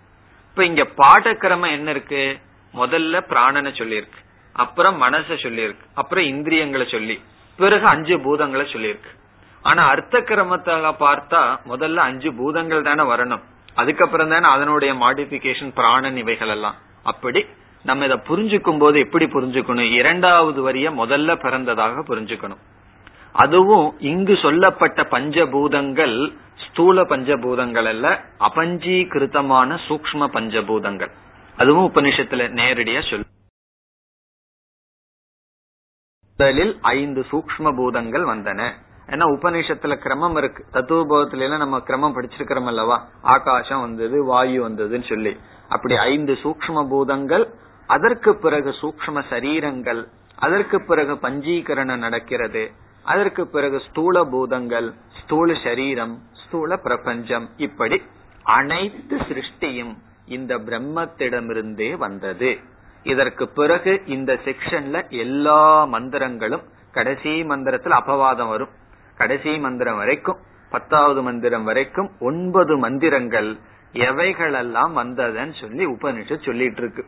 [0.49, 2.39] இப்ப இங்க பாடக்கிரமம் என்ன இருக்கு?
[2.73, 4.19] முதல்ல பிராணனை சொல்லியிருக்கு.
[4.54, 5.86] அப்புறம் மனச சொல்லியிருக்கு.
[5.93, 7.21] அப்புறம் இந்திரியங்களை சொல்லி.
[7.58, 9.17] பிறகு அஞ்சு பூதங்களை சொல்லியிருக்கு.
[9.62, 13.41] ஆனா அர்த்த கிரமத்தை பார்த்தா முதல்ல அஞ்சு பூதங்கள் தானே வரணும்.
[13.75, 16.75] அதுக்கப்புறம் தானே அதனுடைய மாடிபிகேஷன் பிராணன் இவைகள் எல்லாம்.
[17.04, 17.45] அப்படி
[17.84, 19.92] நம்ம இதை புரிஞ்சுக்கும் போது எப்படி புரிஞ்சுக்கணும்?
[19.92, 22.58] இரண்டாவது வரிய முதல்ல பிறந்ததாக புரிஞ்சுக்கணும்.
[23.32, 31.12] அதுவும் இங்கு சொல்லப்பட்ட பஞ்சபூதங்கள் ஸ்தூல பஞ்சபூதங்கள் அல்ல அபஞ்சீகிருத்தமான சூக்ம பஞ்சபூதங்கள்.
[31.58, 33.28] அதுவும் உபனிஷத்துல நேரடியா சொல்
[36.38, 38.72] முதலில் ஐந்து சூக்ம பூதங்கள் வந்தன.
[39.08, 40.65] ஏன்னா உபநிஷத்துல கிரமம் இருக்கு.
[40.74, 43.08] தத்துவபோதத்துல எல்லாம் நம்ம கிரமம் படிச்சிருக்கிறோம் அல்லவா?
[43.22, 45.38] ஆகாசம் வந்தது வாயு வந்ததுன்னு சொல்லி.
[45.70, 47.54] அப்படி ஐந்து சூக்ம பூதங்கள்
[47.95, 50.02] அதற்கு பிறகு சூக்ம சரீரங்கள்
[50.45, 52.63] அதற்கு பிறகு பஞ்சீகரணம் நடக்கிறது
[53.04, 54.88] அதற்கு பிறகு ஸ்தூல பூதங்கள்
[55.19, 57.45] ஸ்தூல சரீரம் ஸ்தூல பிரபஞ்சம்.
[57.65, 57.97] இப்படி
[58.58, 59.93] அனைத்து சிருஷ்டியும்
[60.36, 62.52] இந்த பிரம்மத்திடமிருந்தே வந்தது.
[63.04, 65.62] இதற்கு பிறகு இந்த செக்ஷன்ல எல்லா
[65.95, 66.65] மந்திரங்களும்
[66.97, 68.73] கடைசி மந்திரத்தில் அபவாதம் வரும்.
[69.21, 70.39] கடைசி மந்திரம் வரைக்கும்
[70.73, 73.52] பத்தாவது மந்திரம் வரைக்கும் ஒன்பது மந்திரங்கள்
[74.06, 77.04] எவைகளெல்லாம் வந்ததுன்னு சொல்லி உபனிஷத் சொல்லிட்டு இருக்கு.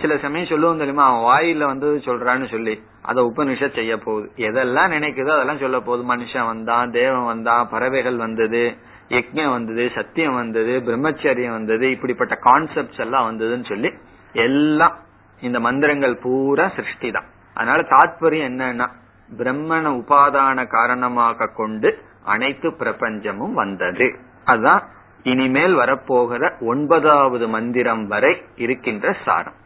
[0.00, 1.04] சில சமயம் சொல்லுவோம் தெரியுமா?
[1.10, 4.26] அவன் வாயில வந்து சொல்றான்னு சொல்லி அதை உபனிஷத் செய்ய போகுது.
[4.36, 6.02] எதெல்லாம் நினைக்குதோ அதெல்லாம் சொல்ல போகுது.
[6.14, 8.62] மனுஷன் வந்தான் தேவன் வந்தான் பறவைகள் வந்தது
[9.08, 13.90] யஜ்யம் வந்தது சத்தியம் வந்தது பிரம்மச்சரியம் வந்தது இப்படிப்பட்ட கான்செப்ட்ஸ் எல்லாம் வந்ததுன்னு சொல்லி
[14.32, 14.96] எல்லாம்
[15.40, 18.88] இந்த மந்திரங்கள் பூரா சிருஷ்டி தான் அதனால தாத்பரியம் என்னன்னா
[19.30, 21.88] பிரம்மண உபாதான காரணமாக கொண்டு
[22.24, 24.06] அனைத்து பிரபஞ்சமும் வந்தது.
[24.44, 24.82] அதுதான்
[25.22, 29.56] இனிமேல் வரப்போகிற ஒன்பதாவது மந்திரம் வரை இருக்கின்ற சாரம்.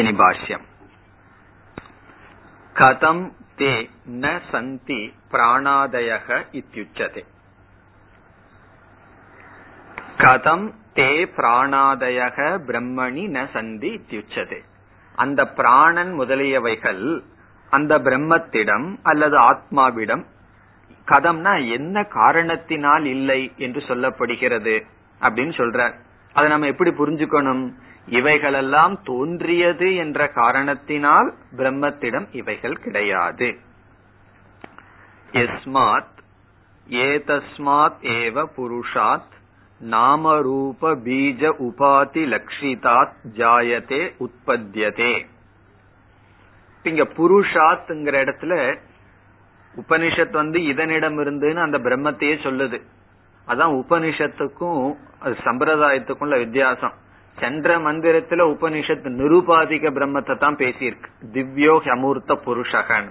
[0.00, 0.64] இனி பாஷ்யம்
[2.76, 3.24] கதம்
[3.60, 3.72] தே
[4.22, 5.00] ந சந்தி
[5.32, 6.28] பிராணாதயக
[6.60, 7.22] இத்தியுச்சதே
[10.18, 14.60] கதம் தே பிராணாதயக பிரம்மணி ந சந்தி இத்தியுச்சதே
[15.14, 17.04] அந்த பிராணன் முதலியவைகள்
[17.70, 20.24] அந்த பிரம்மத்திடம் அல்லது ஆத்மாவிடம்
[21.08, 24.74] கதம்னா என்ன காரணத்தினால் இல்லை என்று சொல்லப்படுகிறது
[25.20, 25.94] அப்படின்னு சொல்றார்.
[26.34, 27.64] அதை நம்ம எப்படி புரிஞ்சுக்கணும்?
[28.06, 33.58] இவைகளெல்லாம் தோன்றியது என்ற காரணத்தினால் பிரம்மத்திடம் இவைகள் கிடையாது.
[35.32, 36.10] எஸ்மாத்
[36.90, 39.30] ஏதஸ்மாத் ஏவ புருஷாத்
[39.80, 45.26] நாமரூப பீஜ உபாதி லக்ஷிதாத் ஜாயதே உற்பத்தியதே
[46.82, 48.78] இங்க புருஷாத்ங்கிற இடத்துல
[49.76, 52.82] உபனிஷத் வந்து இதனிடம் இருந்துன்னு அந்த பிரம்மத்தையே சொல்லுது.
[53.48, 57.00] அதான் உபனிஷத்துக்கும் சம்பிரதாயத்துக்கும் உள்ள வித்தியாசம்.
[57.38, 61.08] சென்ற மந்திரத்துல உபனிஷத் நிருபாதிக பிரம்மத்தை தான் பேசியிருக்கு.
[61.32, 63.08] திவ்யோ ஹமூர்த்த புருஷகன்.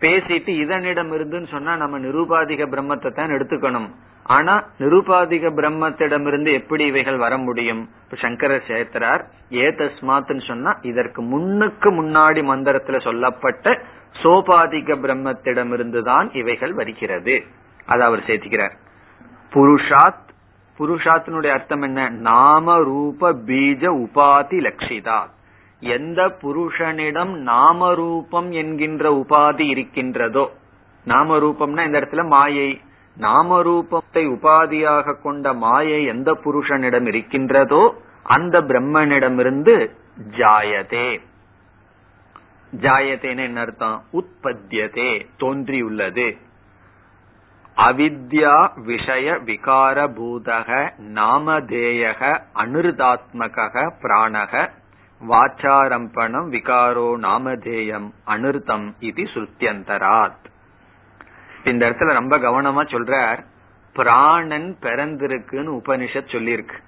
[0.00, 3.88] பேசிட்டு இதனிடம் இருந்துன்னு சொன்னா நம்ம நிருபாதிக பிரம்மத்தை தான் எடுத்துக்கணும்.
[4.22, 7.88] ஆனா நிருபாதிக பிரம்மத்திடமிருந்து எப்படி இவைகள் வர முடியும்?
[8.08, 13.82] சங்கர சங்கரர் சேர்க்கிறார் சொன்னா இதற்கு முன்னுக்கு முன்னாடி மந்திரத்துல சொல்லப்பட்ட
[14.22, 17.44] சோபாதிக பிரம்மத்திடமிருந்து தான் இவைகள் வருகிறது.
[17.86, 18.72] அதை அவர் சேர்த்துக்கிறார்.
[19.52, 20.32] புருஷாத்
[20.78, 22.08] புருஷாத்தினுடைய அர்த்தம் என்ன?
[22.08, 25.20] நாம ரூப பீஜ உபாதி லட்சிதா
[25.80, 30.52] எந்த புருஷனிடம் நாம ரூபம் என்கின்ற உபாதி இருக்கின்றதோ
[31.04, 32.26] நாம ரூபம்னா இந்த இடத்துல?
[32.26, 32.80] மாயை.
[33.16, 39.90] நாம ரூபத்தை உபாதியாக கொண்ட மாயை எந்த புருஷனிடம் இருக்கின்றதோ அந்த பிரம்மனிடமிருந்து
[40.30, 41.20] ஜாயதே.
[42.76, 44.02] ஜாயத்தேன்னு என்ன அர்த்தம்?
[44.12, 46.36] உற்பத்தியதே தோன்றியுள்ளது.
[47.76, 54.68] அவித்யா விஷய விகார பூதக நாமதேயக அனுர்தாத்மக பிராணக
[55.28, 60.44] வாச்சாரம்பணம் விகாரோ நாமதேயம் அனிருத்தம் இது சுத்தியந்தராத்
[61.64, 63.44] இந்த இடத்துல ரொம்ப கவனமா சொல்றார்
[63.92, 66.78] பிராணன் பிறந்திருக்குன்னு உபனிஷத் சொல்லியிருக்கு.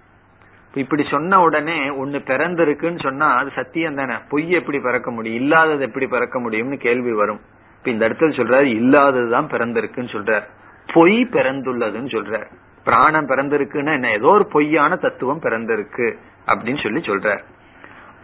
[0.74, 4.14] இப்படி சொன்ன உடனே ஒண்ணு பிறந்திருக்குன்னு சொன்னா அது சத்தியம் தானே.
[4.28, 5.43] பொய் எப்படி பிறக்க முடியும்?
[5.43, 7.41] இல்லாதது எப்படி பிறக்க முடியும்னு கேள்வி வரும்.
[7.78, 10.47] இப்ப இந்த இடத்துல சொல்றாரு இல்லாததுதான் பிறந்திருக்குன்னு சொல்றார்.
[10.93, 12.47] பொய் பிறந்துள்ளதுன்னு சொல்ற.
[12.84, 14.11] பிராணம் பிறந்திருக்குன்னா என்ன?
[14.11, 16.16] ஏதோ ஒரு பொய்யான தத்துவம் பிறந்திருக்கு
[16.47, 17.43] அப்படின்னு சொல்லி சொல்ற.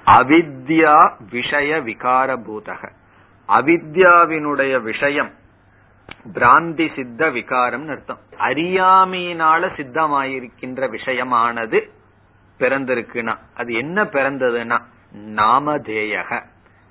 [0.06, 2.90] அவித்யா விஷய விகார பூதக
[3.48, 5.30] அவித்யாவினுடைய விஷயம்
[6.32, 8.18] பிராந்தி சித்த விகாரம் அர்த்தம்.
[8.38, 11.90] அறியாமையினால சித்தமாயிருக்கின்ற விஷயமானது
[12.58, 13.36] பிறந்திருக்குன்னா.
[13.54, 14.78] அது என்ன பிறந்ததுன்னா?
[15.16, 16.42] நாமதேயக.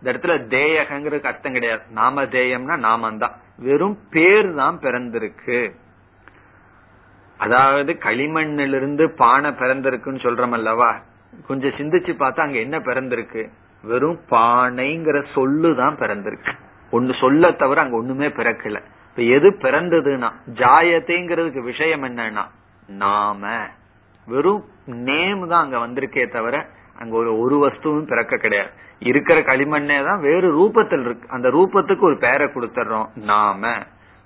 [0.01, 1.83] இந்த இடத்துல தேயகங்கிறதுக்கு அர்த்தம் கிடையாது.
[1.95, 3.35] நாமதேயம்னா நாமந்தான்.
[3.57, 5.73] வெறும் பேர் தான் பிறந்திருக்கு.
[7.37, 11.01] அதாவது களிமண்ணிலிருந்து பானை பிறந்திருக்குன்னு சொல்றோம் அல்லவா?
[11.47, 13.49] கொஞ்சம் சிந்திச்சு பார்த்தா அங்க என்ன பிறந்திருக்கு?
[13.83, 16.51] வெறும் பானைங்கிற சொல்லுதான் பிறந்திருக்கு.
[16.91, 18.81] ஒண்ணு சொல்ல தவிர அங்க ஒண்ணுமே பிறக்கல.
[19.09, 22.45] இப்ப எது பிறந்ததுன்னா ஜாயத்தைங்கிறதுக்கு விஷயம் என்னன்னா
[22.87, 23.67] நாம.
[24.27, 26.67] வெறும் நேம் தான் அங்க வந்திருக்கே தவிர
[26.99, 28.69] அங்க ஒரு ஒரு வஸ்துவும் பிறக்க கிடையாது.
[29.01, 31.29] இருக்கிற களிமண்ணே தான் வேறு ரூபத்தில் இருக்கு.
[31.29, 33.73] அந்த ரூபத்துக்கு ஒரு பெயரை கொடுத்துறோம் நாம.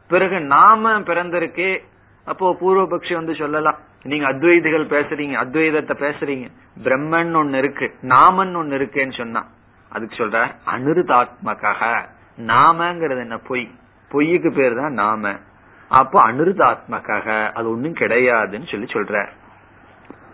[0.08, 1.84] பிறகு நாம பிறந்திருக்கே
[2.26, 6.48] அப்போ பூர்வபக்ஷி வந்து சொல்லலாம் நீங்க அத்வைதிகள் பேசுறீங்க அத்வைதத்தை பேசுறீங்க.
[6.84, 9.46] பிரம்மன் ஒண்ணு இருக்கு நாமன் ஒண்ணு இருக்குன்னு சொன்னா.
[9.90, 12.06] அதுக்கு சொல்ற அனுருதாத்மக
[12.38, 13.72] நாமங்கிறது என்ன பொய்.
[14.12, 15.40] பொய்யுக்கு பேர் தான் நாம.
[15.90, 17.18] அப்போ அனுருதாத்மக
[17.54, 19.28] அது ஒண்ணும் கிடையாதுன்னு சொல்லி சொல்ற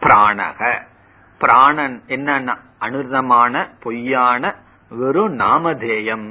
[0.01, 0.89] பிராணக
[1.41, 4.55] பிராணன் என்னன்னா அனுர்தமான பொய்யான
[4.89, 6.25] வெறும் நாமதேயம்.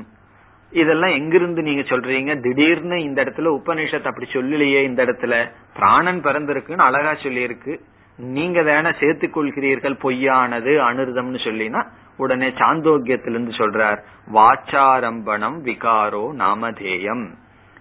[0.71, 2.41] இதெல்லாம் எங்கிருந்து நீங்க சொல்றீங்க?
[2.41, 5.35] திடீர்னு இந்த இடத்துல உபநிஷத் அப்படி சொல்லலையே இந்த இடத்துல.
[5.75, 7.75] பிராணன் பிறந்திருக்குன்னு அழகா சொல்லியிருக்கு.
[8.19, 11.83] நீங்க தானே சேர்த்துக் கொள்கிறீர்கள் பொய்யானது அனுர்தம்னு சொல்லினா
[12.17, 13.99] உடனே சாந்தோக்கியத்திலிருந்து சொல்றார்
[14.35, 17.25] வாச்சாரம்பணம் விகாரோ நாமதேயம்.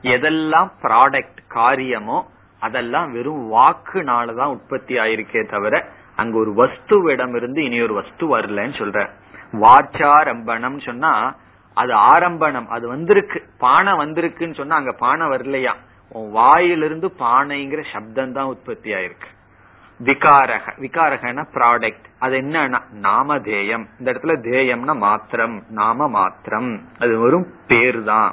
[0.01, 2.19] எதெல்லாம் ப்ராடக்ட் காரியமோ
[2.59, 5.75] அதெல்லாம் வெறும் வாக்குனாலதான் உற்பத்தி ஆயிருக்கே தவிர
[6.21, 8.99] அங்க ஒரு வஸ்துவிடம் இருந்து இனி ஒரு வஸ்து வரலன்னு சொல்ற.
[9.63, 11.13] வாச்சாரம்பணம் சொன்னா
[11.77, 15.73] அது ஆரம்பணம் அது வந்திருக்கு பானை வந்திருக்குன்னு சொன்னா அங்க பானை வரலையா?
[16.11, 19.29] உன் வாயிலிருந்து பானைங்கிற சப்தம் தான் உற்பத்தி ஆயிருக்கு.
[19.99, 26.71] விகாரக விகாரகன ப்ராடக்ட் அது என்னன்னா நாமதேயம் இந்த இடத்துல தேயம்னா மாத்திரம் நாம மாத்திரம்.
[26.99, 28.31] அது வெறும் பேர் தான்.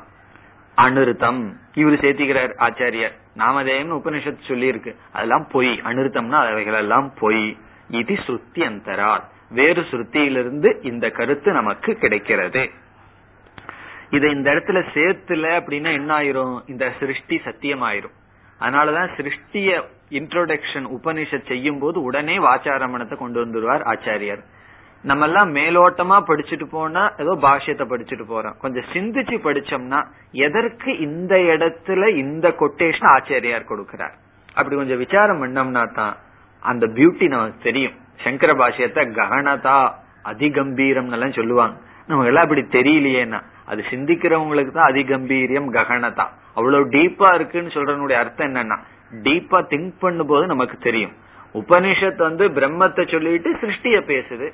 [0.79, 1.41] அனிருத்தம்
[1.75, 3.15] இவர் சேர்த்திக்கிறார் ஆச்சாரியர்.
[3.37, 5.73] நாமதேயம்னு உபனிஷத்து சொல்லி இருக்கு அதெல்லாம் பொய்.
[5.89, 7.45] அனிருத்தம்னா அவைகள் எல்லாம் பொய்.
[7.91, 12.71] இது சுருத்தி அந்தரால் வேறு ஸ்ருத்தியிலிருந்து இந்த கருத்து நமக்கு கிடைக்கிறது.
[14.11, 18.17] இதை இந்த இடத்துல சேர்த்துல அப்படின்னா என்ன ஆயிரும் இந்த சிருஷ்டி சத்தியமாயிரும்.
[18.61, 24.43] அதனாலதான் சிருஷ்டிய இன்ட்ரோடக்ஷன் உபனிஷத் செய்யும் போது உடனே வாச்சாரமணத்தை கொண்டு வந்துருவார் ஆச்சாரியர்.
[25.03, 28.57] நம்ம எல்லாம் மேலோட்டமா படிச்சுட்டு போனா ஏதோ பாஷ்யத்தை படிச்சுட்டு போறோம்.
[28.59, 34.15] கொஞ்சம் சிந்திச்சு படிச்சோம்னா எதற்கு இந்த இடத்துல இந்த கொட்டேஷன் ஆச்சாரியார் கொடுக்கிறார்?
[34.55, 36.17] அப்படி கொஞ்சம் விசாரம் பண்ணோம்னா தான்
[36.61, 37.93] அந்த பியூட்டி நமக்கு தெரியும்.
[38.17, 39.93] சங்கர பாஷ்யத்தை ககனதா
[40.25, 41.77] அதிகம்பீரம் எல்லாம் சொல்லுவாங்க.
[42.07, 46.27] நமக்கு எல்லாம் அப்படி தெரியலையேன்னா அது சிந்திக்கிறவங்களுக்கு தான் அதிகம்பீரியம் ககனதா.
[46.55, 48.79] அவ்வளவு டீப்பா இருக்குன்னு சொல்றனுடைய அர்த்தம் என்னன்னா
[49.23, 51.13] டீப்பா திங்க் பண்ணும் போது நமக்கு தெரியும்.
[51.55, 54.51] உபனிஷத் வந்து பிரம்மத்தை சொல்லிட்டு சிருஷ்டிய பேசுது.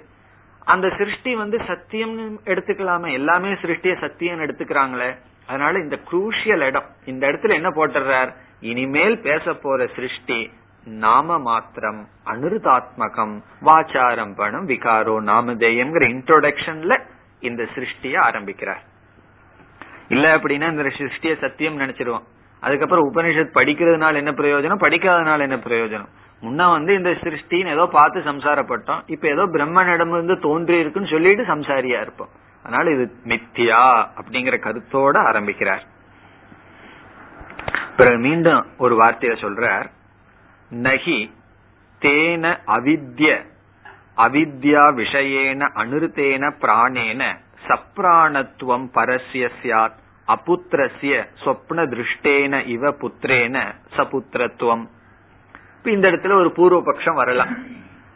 [0.64, 3.12] அந்த சிருஷ்டி வந்து சத்தியம் எடுத்துக்கலாமே.
[3.12, 5.16] எல்லாமே சிருஷ்டிய சத்தியம் எடுத்துக்கிறாங்களே.
[5.46, 6.84] அதனால இந்த குரூஷியல் இடம்.
[7.04, 10.50] இந்த இடத்துல என்ன போட்டுறார் இனிமேல் பேச போற சிருஷ்டி
[10.84, 17.00] நாம மாத்திரம் அனுருதாத்மகம் வாச்சாரம் பணம் விகாரோ நாமதேயம்ங்கிற இன்ட்ரோடக்ஷன்ல
[17.40, 18.82] இந்த சிருஷ்டிய ஆரம்பிக்கிறார்.
[20.08, 22.22] இல்ல அப்படின்னா இந்த சிருஷ்டிய சத்தியம் நினைச்சிருவோம்.
[22.60, 24.80] அதுக்கப்புறம் உபனிஷத் படிக்கிறதுனால என்ன பிரயோஜனம்?
[24.80, 26.08] படிக்காதனால என்ன பிரயோஜனம்?
[26.42, 29.02] முன்ன வந்து இந்த சிருஷ்டின்னு ஏதோ பார்த்து சம்சாரப்பட்டோம்.
[29.06, 32.28] இப்ப ஏதோ பிரம்மனிடம் இருந்து தோன்றி இருக்குன்னு சொல்லிட்டு சம்சாரியா இருப்போம்.
[32.62, 35.82] அதனால இது மித்தியா அப்படிங்கிற கருத்தோட ஆரம்பிக்கிறார்.
[37.96, 39.90] பிறகு மீண்டும் ஒரு வார்த்தைய சொல்றார்.
[40.72, 41.32] நகி
[42.00, 43.50] தேன அவித்ய
[44.16, 47.36] அவித்யா விஷயேன அனுருத்தேன பிராணேன
[47.68, 54.88] சப்ராணத்துவம் பரஸ்ய சியாத் அபுத்திரஸ்ய சொப்ன திருஷ்டேன இவ புத்திரேன சபுத்திரத்துவம்.
[55.84, 57.56] இந்த இடத்துல ஒரு பூர்வபக்ஷம் வரலாம்.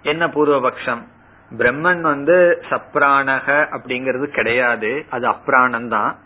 [0.03, 1.03] என்ன பூர்வபக்ஷம்?
[1.59, 6.19] பிரம்மன் வந்து சப்ராணக அப்படிங்கிறது கிடையாது அது அப்ராணம் தான்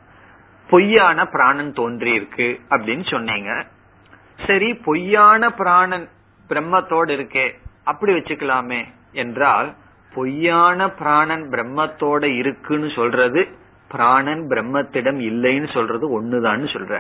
[0.69, 3.67] பொய்யான பிராணன் தோன்றி இருக்கு அப்படின்னு சொன்னீங்க.
[4.47, 6.09] சரி பொய்யான பிராணன்
[6.51, 7.47] பிரம்மத்தோடு இருக்கே
[7.85, 8.81] அப்படி வச்சுக்கலாமே
[9.13, 9.69] என்றால்
[10.15, 13.49] பொய்யான பிராணன் பிரம்மத்தோட இருக்குன்னு சொல்றது
[13.89, 16.95] பிராணன் பிரம்மத்திடம் இல்லைன்னு சொல்றது ஒண்ணுதான்னு சொல்ற.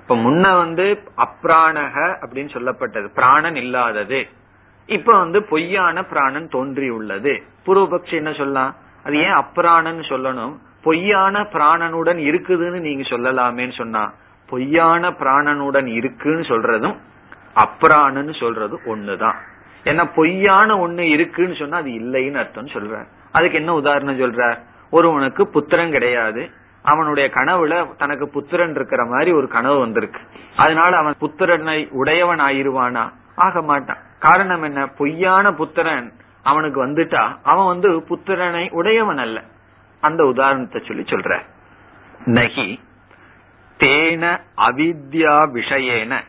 [0.00, 4.26] இப்ப முன்ன வந்து அப்ராணக அப்படின்னு சொல்லப்பட்டது பிராணன் இல்லாதது.
[4.86, 8.74] இப்ப வந்து பொய்யான பிராணன் தோன்றி உள்ளது பூர்வபக்ஷி என்ன சொல்லலாம்?
[9.04, 10.54] அது ஏன் அப்ராணன் சொல்லணும்?
[10.82, 14.12] பொய்யான பிராணனுடன் இருக்குதுன்னு நீங்க சொல்லலாமேன்னு சொன்னா
[14.48, 16.96] பொய்யான பிராணனுடன் இருக்குன்னு சொல்றதும்
[17.56, 19.34] அப்ராணன்னு சொல்றது ஒண்ணுதான்.
[19.84, 24.58] ஏன்னா பொய்யான ஒண்ணு இருக்குன்னு சொன்னா அது இல்லைன்னு அர்த்தம் சொல்ற அதுக்கு என்ன உதாரணம் சொல்ற
[24.90, 26.50] ஒருவனுக்கு புத்திரன் கிடையாது.
[26.82, 30.20] அவனுடைய கனவுல தனக்கு புத்திரன் இருக்கிற மாதிரி ஒரு கனவு வந்திருக்கு.
[30.56, 33.12] அதனால அவன் புத்திரனை உடையவன் ஆயிருவானா?
[33.36, 33.96] ஆக மாட்டான்.
[34.18, 34.86] காரணம் என்ன?
[34.86, 39.42] பொய்யான புத்திரன் அவனுக்கு வந்துட்டா அவன் வந்து புத்திரனை உடையவன் அல்ல.
[40.00, 41.40] அந்த உதாரணத்தை சொல்லி சொல்ற
[42.24, 42.80] நகி
[43.78, 46.20] தேன அவித்யா விஷயேன.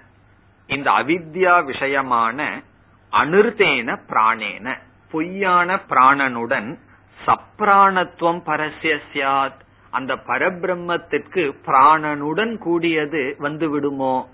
[0.68, 2.63] இந்த அவித்யா விஷயமான
[3.11, 4.78] அனுர்தேன பிராணேன
[5.11, 6.78] பொய்யான பிராணனுடன்
[7.26, 14.30] சப்ராணத்துவம் பரசியாத் சியாத் அந்த பரபிரம்மத்திற்கு பிராணனுடன் கூடியது வந்து விடுமோ?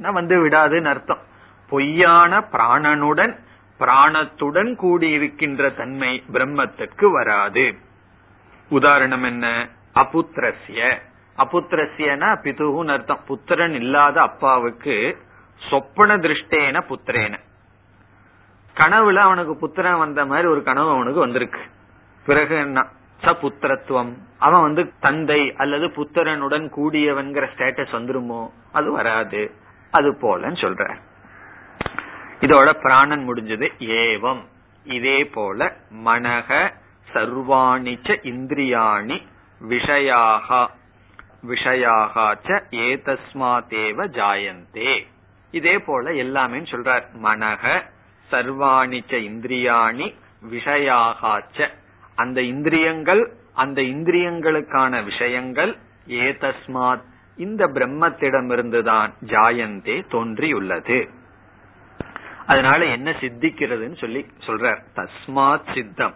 [0.00, 1.18] வந்து விடாதுன்னு அர்த்தம்.
[1.68, 3.38] பொய்யான பிராணனுடன்
[3.78, 7.74] பிராணத்துடன் கூடியிருக்கின்ற தன்மை பிரம்மத்திற்கு வராது.
[8.68, 9.68] உதாரணம் என்ன?
[9.94, 10.98] அபுத்திரசிய
[11.38, 13.20] அபுத்திரசியனா பிதுகுன்னு அர்த்தம்.
[13.26, 15.24] புத்திரன் இல்லாத அப்பாவுக்கு
[15.58, 17.38] சொப்பன திருஷ்டேன புத்திரேன.
[18.74, 21.60] கனவுல அவனுக்கு புத்திரன் வந்த மாதிரி ஒரு கனவு அவனுக்கு வந்திருக்கு.
[22.26, 22.86] பிறகு என்ன?
[23.22, 28.50] புத்திரத்துவம் அவன் வந்து தந்தை அல்லது புத்திரனுடன் கூடியவன்கிற ஸ்டேட்டஸ் வந்துருமோ?
[28.72, 29.50] அது வராது.
[29.90, 30.96] அது போலன்னு சொல்ற
[32.40, 34.44] இதோட பிராணன் முடிஞ்சது ஏவம்.
[34.84, 36.72] இதே போல மனக
[37.12, 39.22] சர்வாணிச்ச இந்திரியாணி
[39.68, 40.66] விஷயாக.
[41.46, 45.06] விஷயாகாச்ச ஏதஸ்மாதேவ ஜாயந்தே.
[45.50, 47.02] இதே போல எல்லாமே சொல்றார்.
[47.22, 47.82] மனக
[48.30, 50.14] சர்வாணிச்ச இந்திரியாணி
[50.50, 51.68] விஷயாகாச்ச
[52.14, 55.76] அந்த இந்திரியங்கள் அந்த இந்திரியங்களுக்கான விஷயங்கள்
[56.06, 57.02] ஏதஸ்மாத்
[57.36, 61.08] இந்த பிரம்மத்திடமிருந்துதான் ஜாயந்தே தோன்றியுள்ளது.
[62.46, 64.78] அதனால என்ன சித்திக்கிறதுன்னு சொல்லி சொல்றார்.
[64.96, 66.14] தஸ்மாத் சித்தம்.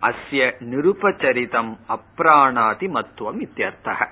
[0.00, 4.08] அஸ்ய நிருபச்சரிதம் அப்ராணாதி மத்துவம் இத்தியர்த்தக.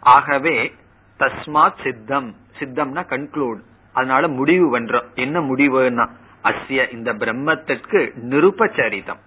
[0.00, 0.74] ஆகவே
[1.18, 3.60] தஸ்மாத் சித்தம் சித்தம்னா கன்க்ளூட்
[3.92, 6.06] அதனால முடிவு பண்றோம் என்ன முடிவுன்னா
[6.44, 9.20] அஸ்ய இந்த பிரம்மத்திற்கு நிருபச்சரிதம்.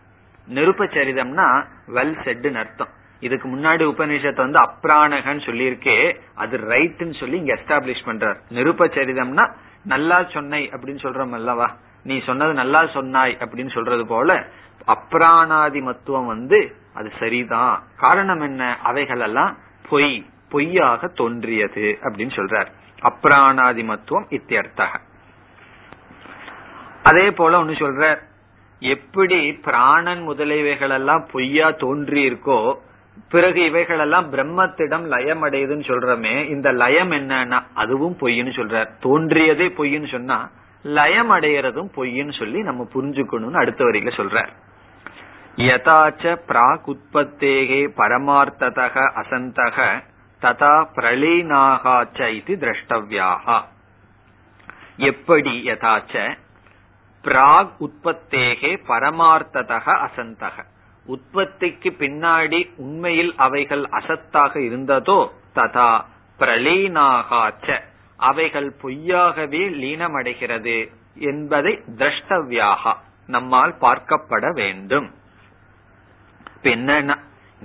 [0.53, 2.87] நிருபச்சரிதம்னா வெல் செட்டுன்னு அர்த்தம்.
[3.19, 8.35] இதுக்கு முன்னாடி உபநிஷத்தை வந்து அப்ராணகன்னு சொல்லியிருக்கே அது ரைட்னு சொல்லி இங்க எஸ்டாப்ளிஷ் பண்றார்.
[8.49, 9.51] நிருபச்சரிதம்னா
[9.83, 11.75] நல்லா சொன்னை அப்படின்னு சொல்றோம் அல்லவா?
[12.03, 14.45] நீ சொன்னது நல்லா சொன்னாய் அப்படின்னு சொல்றது போல
[14.87, 17.83] அப்ராணாதி மத்துவம் வந்து அது சரிதான்.
[17.97, 18.77] காரணம் என்ன?
[18.83, 19.57] அவைகள் எல்லாம்
[19.89, 22.67] பொய் பொய்யாக தோன்றியது அப்படின்னு சொல்றார்.
[23.03, 24.93] அப்ராணாதி மத்துவம் இத்தியர்த்தக.
[27.03, 28.17] அதே போல ஒன்னு சொல்ற
[28.79, 32.75] எப்படி பிராணன் முதலியவைகள் எல்லாம் பொய்யா தோன்றி இருக்கோ
[33.29, 38.89] பிறகு இவைகள் எல்லாம் பிரம்மத்திடம் லயம் அடையுதுன்னு சொல்றமே இந்த லயம் என்னன்னா அதுவும் பொய்ன்னு சொல்றார்.
[39.01, 40.49] தோன்றியதே பொய்ன்னு சொன்னா
[40.83, 44.51] லயம் அடையறதும் பொய்ன்னு சொல்லி நம்ம புரிஞ்சுக்கணும்னு அடுத்த வரையில சொல்றார்.
[45.57, 49.77] யதாச்ச பிராக் உற்பத்தேகே பரமார்த்ததக அசந்தக
[50.43, 53.57] ததா பிரளீனாகாச்ச இது திரஷ்டவியாகா
[54.97, 56.37] எப்படி யதாச்ச?
[57.23, 60.57] பிராக் உற்பத்தேகே பரமார்த்ததக அசந்தக.
[61.05, 65.19] உற்பத்திக்கு பின்னாடி உண்மையில் அவைகள் அசத்தாக இருந்ததோ
[65.55, 65.91] ததா
[66.39, 67.81] பிரளீனாகாச்ச.
[68.17, 70.77] அவைகள் பொய்யாகவே லீனமடைகிறது
[71.15, 72.93] என்பதை திரஷ்டவியாகா
[73.27, 75.13] நம்மால் பார்க்கப்பட வேண்டும்.
[76.63, 77.15] என்னன்னா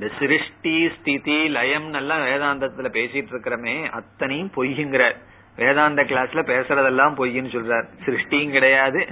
[0.00, 5.16] இந்த சிருஷ்டி ஸ்திதி லயம் எல்லாம் வேதாந்தத்துல பேசிட்டு இருக்கிறமே அத்தனையும் பொய்யுங்கிறார்
[5.56, 7.86] வேதாந்த கிளாஸ்ல பேசுறதெல்லாம் பொய்ன்னு சொல்றார்.
[8.04, 9.08] சிருஷ்டியும் கிடையாது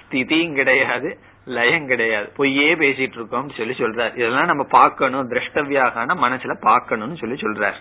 [0.00, 2.32] ஸ்திதியும் கிடையாது லயம் கிடையாது.
[2.36, 4.16] பொய்யே பேசிட்டு இருக்கோம் சொல்லி சொல்றார்.
[4.16, 7.74] இதெல்லாம் நம்ம பார்க்கணும் திரஷ்டவியாக மனசுல பார்க்கணும்னு சொல்லி சொல்றார்.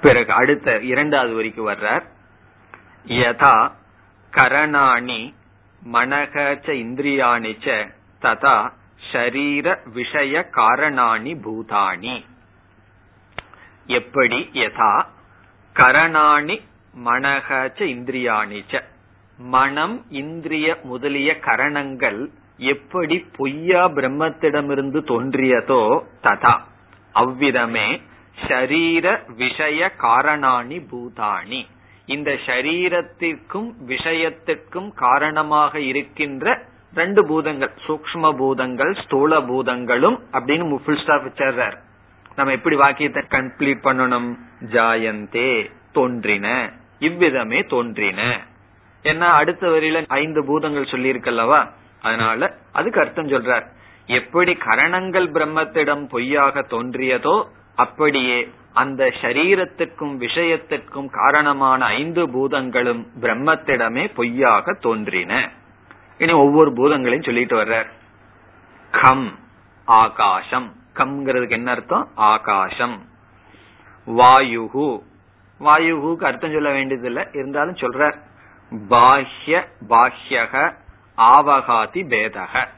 [0.00, 2.02] பிறகு அடுத்த இரண்டாவது வரைக்கும் வர்றார்.
[3.06, 3.72] யதா
[4.32, 5.34] கரணாணி
[5.92, 7.88] மனகச்ச இந்திரியாணிச்ச
[8.22, 12.16] ததா ஷரீர விஷய காரணாணி பூதானி.
[13.86, 14.40] எப்படி?
[14.52, 14.92] யதா
[15.76, 16.56] கரணாணி
[17.04, 18.82] மனகச்ச இந்திரியாணிச்ச
[19.38, 22.20] மனம் இந்திரிய முதலிய கரணங்கள்
[22.64, 25.82] எப்படி பொய்யா பிரம்மத்திடமிருந்து தோன்றியதோ
[26.22, 26.54] ததா.
[27.14, 27.88] அவ்விதமே
[28.38, 31.62] ஷரீர விஷய காரணாணி பூதாணி
[32.06, 36.46] இந்த ஷரீரத்திற்கும் விஷயத்திற்கும் காரணமாக இருக்கின்ற
[36.94, 41.76] ரெண்டு பூதங்கள் சூக்ம பூதங்கள் ஸ்தூல பூதங்களும் அப்படின்னு ஃபுல் ஸ்டாப் வச்சார்
[42.36, 44.28] நம்ம எப்படி வாக்கியத்தை கம்ப்ளீட் பண்ணணும்?
[44.72, 45.50] ஜாயந்தே
[45.92, 46.46] தோன்றின.
[47.08, 48.20] இவ்விதமே தோன்றின.
[49.04, 51.60] ஏன்னா அடுத்த வரியில ஐந்து பூதங்கள் சொல்லி இருக்கல்லவா
[52.02, 53.66] அதனால அதுக்கு அர்த்தம் சொல்றார்.
[54.18, 57.36] எப்படி கரணங்கள் பிரம்மத்திடம் பொய்யாக தோன்றியதோ
[57.84, 58.38] அப்படியே
[58.72, 65.32] அந்த சரீரத்திற்கும் விஷயத்திற்கும் காரணமான ஐந்து பூதங்களும் பிரம்மத்திடமே பொய்யாக தோன்றின.
[66.20, 67.86] இனி ஒவ்வொரு பூதங்களையும் சொல்லிட்டு வர்றார்.
[68.90, 69.38] கம்
[69.84, 72.08] ஆகாசம் கம்ங்கிறதுக்கு என்ன அர்த்தம்?
[72.14, 73.02] ஆகாசம்
[74.06, 75.00] வாயுகு
[75.60, 77.26] வாயுகுக்கு அர்த்தம் சொல்ல வேண்டியதில்லை.
[77.32, 78.16] இருந்தாலும் சொல்றார்.
[78.90, 80.74] பாஹ்ய பாஹ்யக
[81.14, 82.68] ஆவகாதி பேதக.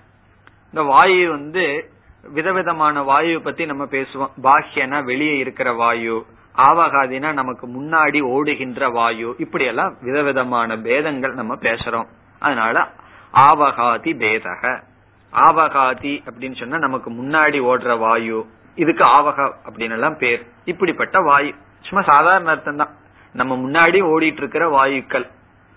[0.65, 1.91] இந்த வாயு வந்து
[2.23, 4.33] விதவிதமான வாயு பத்தி நம்ம பேசுவோம்.
[4.43, 6.27] பாஹ்யனா வெளியே இருக்கிற வாயு
[6.57, 12.07] ஆவகாதினா நமக்கு முன்னாடி ஓடுகின்ற வாயு இப்படி எல்லாம் விதவிதமான பேதங்கள் நம்ம பேசுறோம்.
[12.39, 12.91] அதனால
[13.33, 14.83] ஆவகாதி பேதக.
[15.31, 18.47] ஆவகாதி அப்படின்னு சொன்னா நமக்கு முன்னாடி ஓடுற வாயு.
[18.75, 20.47] இதுக்கு ஆவக அப்படின்னு எல்லாம் பேர்.
[20.65, 21.55] இப்படிப்பட்ட வாயு.
[21.81, 22.95] சும்மா சாதாரண அர்த்தம் தான்
[23.33, 25.31] நம்ம முன்னாடி ஓடிட்டு இருக்கிற வாயுக்கள்.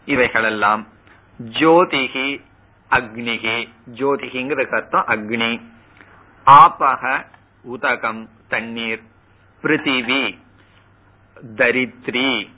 [0.05, 0.87] இவைகள் எல்லாம்
[1.43, 2.41] ஜோதிகி
[2.91, 3.69] அக்னிகி.
[3.93, 5.61] ஜோதிகிங்கிறதுக்கு அர்த்தம் அக்னி.
[6.45, 7.25] ஆபக
[7.61, 9.01] உதகம் தண்ணீர்.
[9.63, 10.37] பிருத்திவி
[11.55, 12.53] தரித்ரி.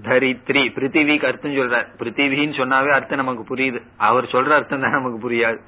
[0.00, 1.86] தரித்ரி பிருத்திவிக்கு அர்த்தம் சொல்றார்.
[1.98, 3.82] பிருத்திவின்னு சொன்னாவே அர்த்தம் நமக்கு புரியுது.
[3.96, 5.58] அவர் சொல்ற அர்த்தம் தான் நமக்கு புரியாது.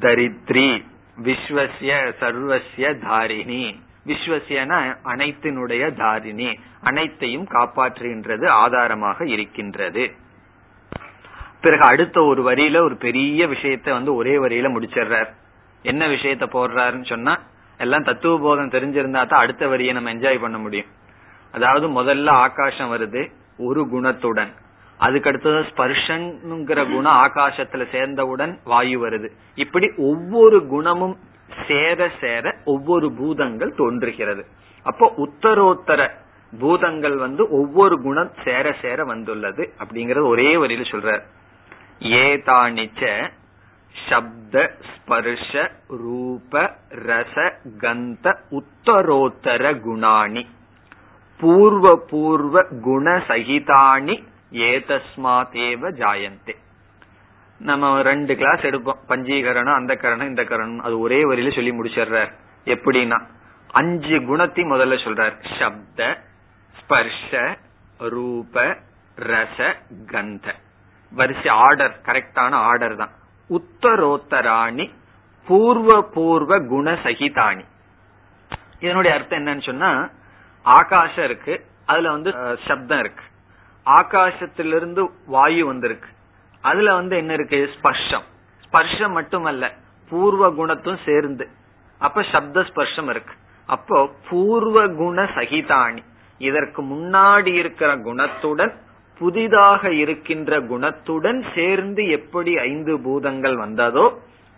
[0.00, 0.84] தரித்ரி
[1.22, 3.80] விஸ்வசிய சர்வசிய தாரிணி.
[4.06, 6.58] விஸ்வசியன அனைத்தினுடைய தாரிணி.
[6.80, 10.10] அனைத்தையும் காப்பாற்றுகின்றது ஆதாரமாக இருக்கின்றது.
[11.60, 15.30] பிறகு அடுத்த ஒரு வரியில ஒரு பெரிய விஷயத்த வந்து ஒரே வரியில முடிச்சிடுறார்.
[15.82, 17.38] என்ன விஷயத்த போடுறாருன்னு சொன்னா
[17.78, 20.86] எல்லாம் தத்துவ போதம் தெரிஞ்சிருந்தா தான் அடுத்த வரியை நம்ம என்ஜாய் பண்ண முடியும்.
[21.52, 23.32] அதாவது முதல்ல ஆகாசம் வருது
[23.68, 24.52] ஒரு குணத்துடன்.
[25.00, 29.28] அதுக்கடுத்தது ஸ்பர்ஷன்ங்கிற குணம் ஆகாசத்துல சேர்ந்தவுடன் வாயு வருது.
[29.54, 31.16] இப்படி ஒவ்வொரு குணமும்
[31.68, 34.42] சேர சேர ஒவ்வொரு பூதங்கள் தோன்றுகிறது.
[34.86, 36.00] அப்போ உத்தரோத்தர
[36.52, 41.12] பூதங்கள் வந்து ஒவ்வொரு குணம் சேர சேர வந்துள்ளது அப்படிங்கறது ஒரே வரியில சொல்ற
[42.18, 43.10] ஏதானிச்ச
[43.94, 44.56] சப்த
[44.90, 45.52] ஸ்பர்ஷ
[46.02, 46.62] ரூப
[47.06, 47.36] ரச
[47.82, 50.44] கந்த உத்தரோத்தர குணாணி.
[51.42, 54.16] பூர்வ பூர்வ குண சகிதானி
[54.70, 56.54] ஏதஸ்மாதேவ ஜாயந்தே.
[57.60, 59.00] நம்ம ரெண்டு கிளாஸ் எடுப்போம்.
[59.08, 62.32] பஞ்சீகரணம் அந்த கரணம் இந்த கரணம் அது ஒரே வரியில சொல்லி முடிச்சிடுறார்.
[62.64, 63.18] எப்படின்னா
[63.80, 65.36] அஞ்சு குணத்தையும் முதல்ல சொல்றார்.
[65.58, 66.00] சப்த
[66.78, 67.30] ஸ்பர்ஷ
[68.14, 68.64] ரூப
[69.16, 69.58] ரச
[70.12, 70.46] கந்த.
[71.12, 73.12] வரிசை ஆர்டர் கரெக்டான ஆர்டர் தான்.
[73.50, 74.86] உத்தரோத்தராணி
[75.46, 77.64] பூர்வ பூர்வ குண சகிதானி
[78.80, 79.90] இதனுடைய அர்த்தம் என்னன்னு சொன்னா
[80.64, 81.54] ஆகாசம் இருக்கு
[81.90, 82.30] அதுல வந்து
[82.66, 83.24] சப்தம் இருக்கு.
[83.86, 85.02] ஆகாசத்திலிருந்து
[85.34, 86.10] வாயு வந்திருக்கு.
[86.64, 87.58] அதுல வந்து என்ன இருக்கு?
[87.76, 88.26] ஸ்பர்ஷம்.
[88.64, 89.64] ஸ்பர்ஷம் மட்டுமல்ல
[90.10, 91.44] பூர்வ குணத்தும் சேர்ந்து.
[92.00, 93.34] அப்ப சப்த ஸ்பர்ஷம் இருக்கு.
[93.68, 93.98] அப்போ
[94.28, 96.02] பூர்வ குண சகிதாணி.
[96.40, 98.72] இதற்கு முன்னாடி இருக்கிற குணத்துடன்
[99.20, 104.06] புதிதாக இருக்கின்ற குணத்துடன் சேர்ந்து எப்படி ஐந்து பூதங்கள் வந்ததோ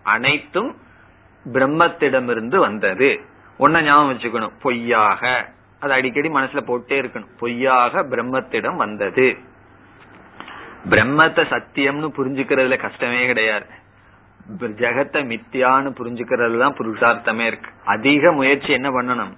[0.05, 0.71] அனைத்தும்
[1.47, 3.11] பிரம்மத்திடமிருந்து வந்தது.
[3.59, 4.55] ஒன்ன ஞாபகம் வச்சுக்கணும்.
[4.63, 5.23] பொய்யாக
[5.85, 7.33] அது அடிக்கடி மனசுல போட்டே இருக்கணும்.
[7.39, 9.27] பொய்யாக பிரம்மத்திடம் வந்தது.
[10.91, 13.67] பிரம்மத்தை சத்தியம்னு புரிஞ்சுக்கிறதுல கஷ்டமே கிடையாது.
[14.61, 17.71] ஜெகத்தை மித்தியான்னு புரிஞ்சுக்கிறதுல தான் புருஷார்த்தமே இருக்கு.
[17.85, 19.33] அதிக முயற்சி என்ன பண்ணணும்?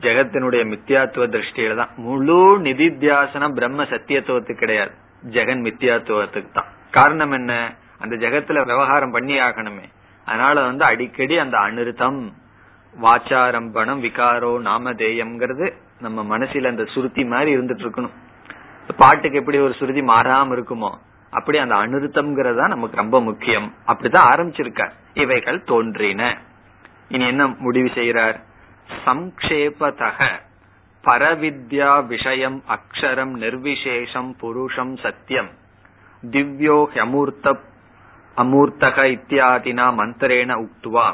[0.00, 1.92] ஜெகத்தினுடைய மித்தியாத்துவ திருஷ்டியில தான்.
[1.96, 4.92] முழு நிதித்தியாசனம் பிரம்ம சத்தியத்துவத்துக்கு கிடையாது.
[5.30, 6.70] ஜெகன் மித்தியாத்துவத்துக்கு தான்.
[6.90, 7.52] காரணம் என்ன?
[7.98, 9.86] அந்த ஜெகத்துல விவகாரம் பண்ணி ஆகணுமே
[10.26, 12.18] அதனால வந்து அடிக்கடி அந்த அனிருத்தம்
[12.94, 15.66] வாச்சாரம்பணம் விகாரோ நாமதேயம்ங்கிறது
[16.00, 18.16] நம்ம மனசுல அந்த சுருதி மாதிரி இருந்துட்டு இருக்கணும்
[18.98, 20.90] பாட்டுக்கு எப்படி ஒரு சுருதி மாறாம இருக்குமோ
[21.32, 23.68] அப்படி அந்த அனுருத்தம்ங்கிறதா நமக்கு ரொம்ப முக்கியம்.
[23.86, 24.92] அப்படிதான் ஆரம்பிச்சிருக்கார்.
[25.14, 26.22] இவைகள் தோன்றின.
[27.08, 28.38] இனி என்ன முடிவு செய்யறார்
[29.06, 30.18] சங்கேபதக
[31.04, 35.50] பரவித்யா விஷயம் அக்ஷரம் நிர்விசேஷம் புருஷம் சத்தியம்
[36.22, 37.56] திவ்யோ ஹமூர்த்த
[38.36, 41.06] அமூர்த்தக இத்தியாதினா மந்திரேன உக்துவா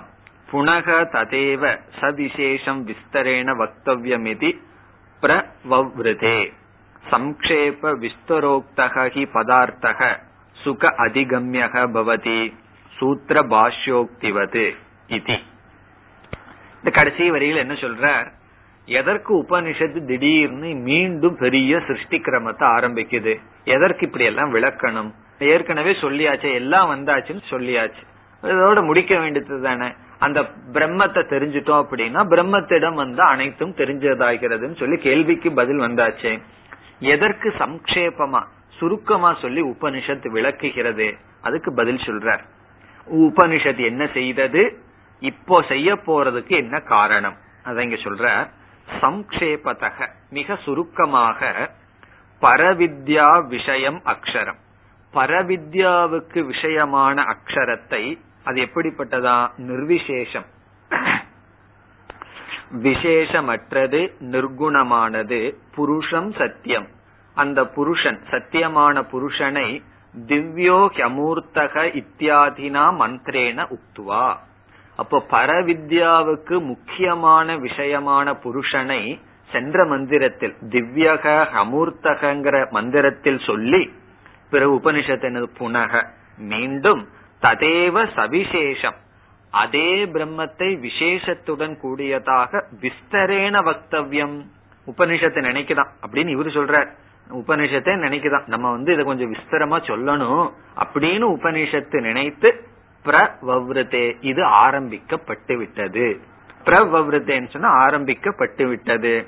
[0.50, 1.62] புனக ததேவ
[2.00, 4.50] சவிசேஷம் விஸ்தரேண வக்தவியமிதி
[5.22, 6.38] பிரவவ்ருதே.
[7.10, 10.00] சங்கேப விஸ்தரோக்தக ஹி பதார்த்தக
[10.62, 12.40] சுக அதிகமியக பவதி
[12.96, 14.64] சூத்திர பாஷ்யோக்திவது
[15.18, 15.36] இது.
[16.78, 18.32] இந்த கடைசி வரியில் என்ன சொல்ற
[18.86, 23.40] எதற்கு உபனிஷத்து திடீர்னு மீண்டும் பெரிய சிருஷ்டி கிரமத்தை ஆரம்பிக்குது?
[23.64, 25.10] எதற்கு இப்படி எல்லாம் விளக்கணும்?
[25.38, 28.02] ஏற்கனவே சொல்லியாச்சு எல்லாம் வந்தாச்சுன்னு சொல்லியாச்சு.
[28.42, 29.88] இதோட முடிக்க வேண்டியது தானே
[30.18, 30.40] அந்த
[30.72, 36.42] பிரம்மத்தை தெரிஞ்சிட்டோம் அப்படின்னா பிரம்மத்திடம் வந்து அனைத்தும் தெரிஞ்சதாகிறதுன்னு சொல்லி கேள்விக்கு பதில் வந்தாச்சு.
[36.98, 41.16] எதற்கு சம்க்ஷேபமா சுருக்கமா சொல்லி உபனிஷத் விளக்குகிறது?
[41.40, 42.40] அதுக்கு பதில் சொல்றார்.
[43.12, 44.82] உபனிஷத் என்ன செய்தது?
[45.20, 47.36] இப்போ செய்ய போறதுக்கு என்ன காரணம்?
[47.62, 48.48] அத இங்க சொல்ற
[49.00, 51.70] சம்க்ஷேபதக மிக சுருக்கமாக
[52.42, 54.58] பரவித்யா விஷயம் அக்ஷரம்.
[55.12, 58.18] பரவித்யாவுக்கு விஷயமான அக்ஷரத்தை
[58.48, 59.38] அது எப்படிப்பட்டதா?
[59.68, 60.48] நிர்விசேஷம்.
[62.82, 64.00] விசேஷமற்றது
[64.32, 65.40] நிர்குணமானது
[65.76, 66.88] புருஷம் சத்தியம்.
[67.36, 69.68] அந்த புருஷன் சத்தியமான புருஷனை
[70.26, 74.26] திவ்யோ ஹமூர்த்தக இத்தியாதினா மந்திரேன உக்துவா.
[74.96, 79.02] அப்போ பரவித்யாவுக்கு முக்கியமான விஷயமான புருஷனை
[79.52, 81.24] சென்ற மந்திரத்தில் திவ்யக
[81.62, 83.82] அமூர்த்தகங்கிற மந்திரத்தில் சொல்லி
[84.50, 85.92] பிறகு உபனிஷத்து புனக.
[86.52, 87.02] மீண்டும்
[87.42, 88.94] ததேவ சவிசேஷம்.
[89.50, 94.42] அதே பிரம்மத்தை விசேஷத்துடன் கூடியதாக விஸ்தரேன வக்தவியம்.
[94.86, 95.88] உபனிஷத்தை நினைக்குதான்.
[96.06, 96.88] அப்படின்னு இவரு சொல்றார்.
[97.34, 98.46] உபனிஷத்தை நினைக்குதான்.
[98.46, 100.52] நம்ம வந்து இதை கொஞ்சம் விஸ்தரமா சொல்லணும்.
[100.78, 102.66] அப்படின்னு உபனிஷத்து நினைத்து
[103.04, 106.20] பிரவவ்ரதே இது ஆரம்பிக்கப்பட்டு விட்டது.
[106.64, 109.26] பிரவவ்ரதேன்னு சொன்னா ஆரம்பிக்கப்பட்டு விட்டது.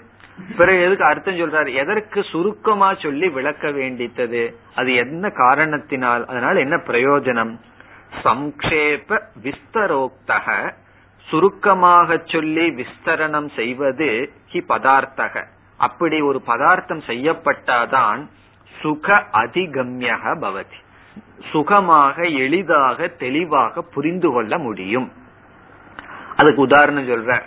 [0.56, 1.74] பிறகு எதுக்கு அர்த்தம் சொல்றாரு?
[1.74, 4.54] எதற்கு சுருக்கமா சொல்லி விளக்க வேண்டித்தது?
[4.74, 6.26] அது என்ன காரணத்தினால்?
[6.26, 7.56] அதனால என்ன பிரயோஜனம்?
[8.22, 10.72] சங்கேப விஸ்தரோக்தக.
[11.28, 15.44] சுருக்கமாக சொல்லி விஸ்தரணம் செய்வது ஹி பதார்த்தக.
[15.76, 18.28] அப்படி ஒரு பதார்த்தம் செய்யப்பட்டாதான்
[18.80, 20.88] சுக அதிகம்யக பவதி.
[21.52, 25.12] சுகமாக எளிதாக தெளிவாக புரிந்து கொள்ள முடியும்.
[26.36, 27.42] அதுக்கு உதாரணம் சொல்ற.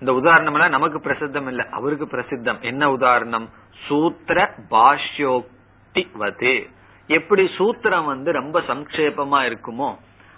[0.00, 1.66] இந்த உதாரணம் எல்லாம் நமக்கு பிரசித்தம் இல்ல.
[1.70, 2.60] அவருக்கு பிரசித்தம்.
[2.60, 3.48] என்ன உதாரணம்?
[3.86, 6.76] சூத்திர பாஷ்யோக்தி வது
[7.16, 9.90] எப்படி சூத்திரம் வந்து ரொம்ப சங்கேபமா இருக்குமோ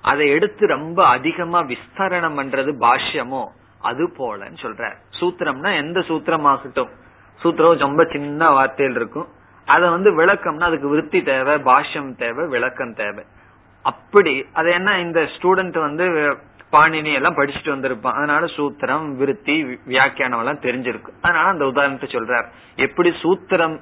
[0.05, 3.43] அதை எடுத்து ரொம்ப அதிகமா விஸ்தரணம் பண்றது பாஷ்யமோ
[3.89, 6.91] அது போலன்னு சொல்ற சூத்திரம்னா எந்த சூத்திரம் ஆகட்டும்
[7.41, 9.29] சூத்திரம் ரொம்ப சின்ன வார்த்தையில் இருக்கும்.
[9.69, 13.23] அத வந்து விளக்கம்னா அதுக்கு விருத்தி தேவை பாஷ்யம் தேவை விளக்கம் தேவை.
[13.85, 16.07] அப்படி அது என்ன இந்த ஸ்டூடெண்ட் வந்து
[16.75, 18.17] பாணினி எல்லாம் படிச்சுட்டு வந்திருப்பான்.
[18.19, 19.55] அதனால சூத்திரம் விருத்தி
[19.93, 22.47] வியாக்கியானம் எல்லாம் தெரிஞ்சிருக்கு அதனால அந்த உதாரணத்தை சொல்றார்.
[22.87, 23.77] எப்படி சூத்திரம்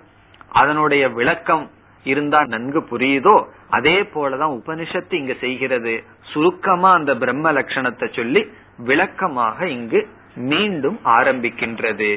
[0.60, 1.66] அதனுடைய விளக்கம்
[2.05, 3.35] இருந்தா நன்கு புரியுதோ
[3.69, 5.93] அதே போலதான் உபனிஷத்து இங்க செய்கிறது
[6.31, 8.41] சுருக்கமா அந்த பிரம்ம லட்சணத்தை சொல்லி
[8.85, 10.01] விளக்கமாக இங்கு
[10.49, 12.11] மீண்டும் ஆரம்பிக்கின்றது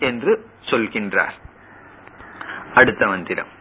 [0.00, 0.32] என்று
[0.70, 1.36] சொல்கின்றார்
[2.74, 3.52] அடுத்த மந்திரம்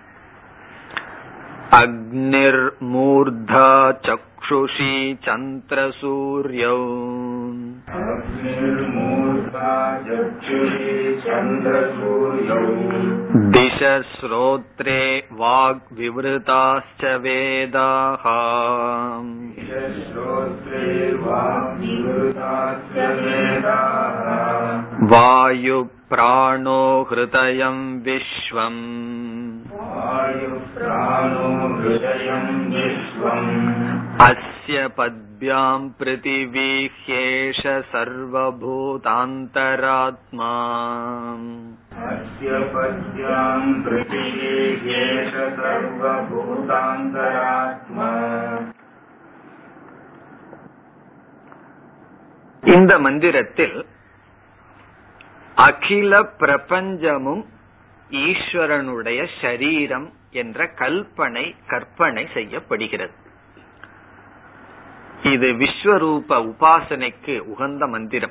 [1.76, 3.68] अग्निर्मूर्धा
[4.06, 4.94] चक्षुषी
[5.26, 6.78] चन्द्रसूर्यौ
[13.56, 15.02] दिशश्रोत्रे
[15.40, 18.26] वाग्विवृताश्च वेदाः
[25.14, 28.82] वायुप्राणो हृदयम् विश्वम्
[34.30, 35.29] अस्य पद्भ्याम्
[36.00, 37.60] पृथिवी ह्येष
[37.92, 39.10] सर्वभूतान्तरात्मा
[42.06, 44.54] अस्य पद्भ्याम् पृथिवी
[44.84, 46.50] ह्येष सर्वभूतान्तरात्मा
[52.64, 53.76] இந்த மந்திரத்தில்
[55.58, 57.44] அகில பிரபஞ்சமும்
[58.10, 60.08] ஈஸ்வரனுடைய சரீரம்
[60.42, 63.16] என்ற கல்பனை கற்பனை செய்யப்படுகிறது
[65.23, 68.31] இது விஸ்வரூப உபாசனைக்கு உகந்த மந்திரம்.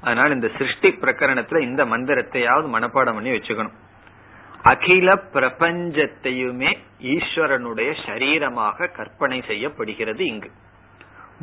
[0.00, 3.72] அதனால இந்த சிருஷ்டி பிரகரணத்துல இந்த மந்திரத்தையாவது மனப்பாடம் பண்ணி வச்சுக்கணும்.
[4.62, 10.50] அகில பிரபஞ்சத்தையுமே ஈஸ்வரனுடைய சரீரமாக கற்பனை செய்யப்படுகிறது இங்கு.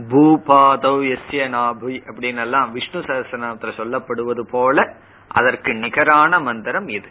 [0.10, 4.96] பூபாதவ் எஸ்ய நாபு அப்படின்னு எல்லாம் விஷ்ணு சகசனத்துல சொல்லப்படுவது போல
[5.28, 7.08] அதற்கு நிகரான மந்திரம் இது.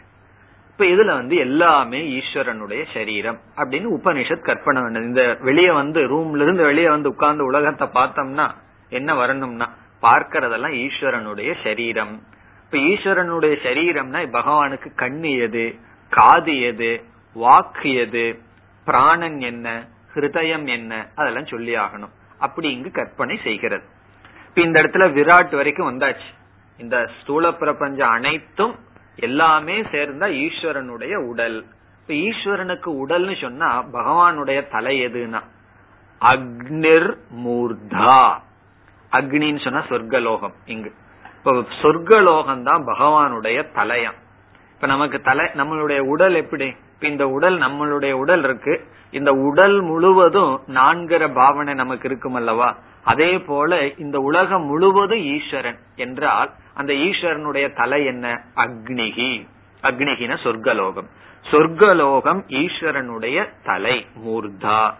[0.79, 5.03] இப்ப இதுல வந்து எல்லாமே ஈஸ்வரனுடைய சரீரம் அப்படின்னு உபனிஷத் கற்பனை பண்ணது.
[5.03, 8.51] இந்த வெளியே வந்து ரூம்ல இருந்து வெளியே வந்து உட்கார்ந்து உலகத்தை பார்த்தோம்னா
[8.89, 9.69] என்ன வரணும்னா
[10.01, 12.23] பார்க்கறதெல்லாம் ஈஸ்வரனுடைய சரீரம்.
[12.63, 15.75] இப்ப ஈஸ்வரனுடைய சரீரம்னா பகவானுக்கு கண்ணு எது
[16.09, 17.03] காது எது
[17.33, 18.39] வாக்கு எது
[18.85, 22.13] பிராணன் என்ன ஹிருதயம் என்ன அதெல்லாம் சொல்லி ஆகணும்.
[22.39, 23.83] அப்படி இங்கு கற்பனை செய்கிறது.
[24.47, 26.29] இப்ப இந்த இடத்துல விராட் வரைக்கும் வந்தாச்சு.
[26.77, 28.75] இந்த ஸ்தூல பிரபஞ்சம் அனைத்தும்
[29.19, 31.65] எல்லாமே சேர்ந்தா ஈஸ்வரனுடைய உடல்.
[32.01, 35.41] இப்ப ஈஸ்வரனுக்கு உடல்னு சொன்னா பகவானுடைய தலை எதுனா
[36.21, 38.33] அக்னிர் மூர்தா.
[39.11, 40.93] அக்னின்னு சொன்னா சொர்க்கலோகம் இங்கு.
[41.37, 44.17] இப்ப சொர்க்கலோகம் தான் பகவானுடைய தலையம்.
[44.73, 46.75] இப்ப நமக்கு தலை நம்மளுடைய உடல் எப்படி?
[46.97, 48.87] இப்ப இந்த உடல் நம்மளுடைய உடல் இருக்கு.
[49.11, 52.77] இந்த உடல் முழுவதும் நான்கிற பாவனை நமக்கு இருக்கும் அல்லவா?
[53.03, 58.41] அதே போல இந்த உலகம் முழுவதும் ஈஸ்வரன் என்றால் அந்த ஈஸ்வரனுடைய தலை என்ன?
[58.55, 59.47] அக்னிகி
[59.83, 61.07] அக்னிகின சொர்க்கலோகம்.
[61.51, 64.93] சொர்க்கலோகம் ஈஸ்வரனுடைய தலை மூர்தா.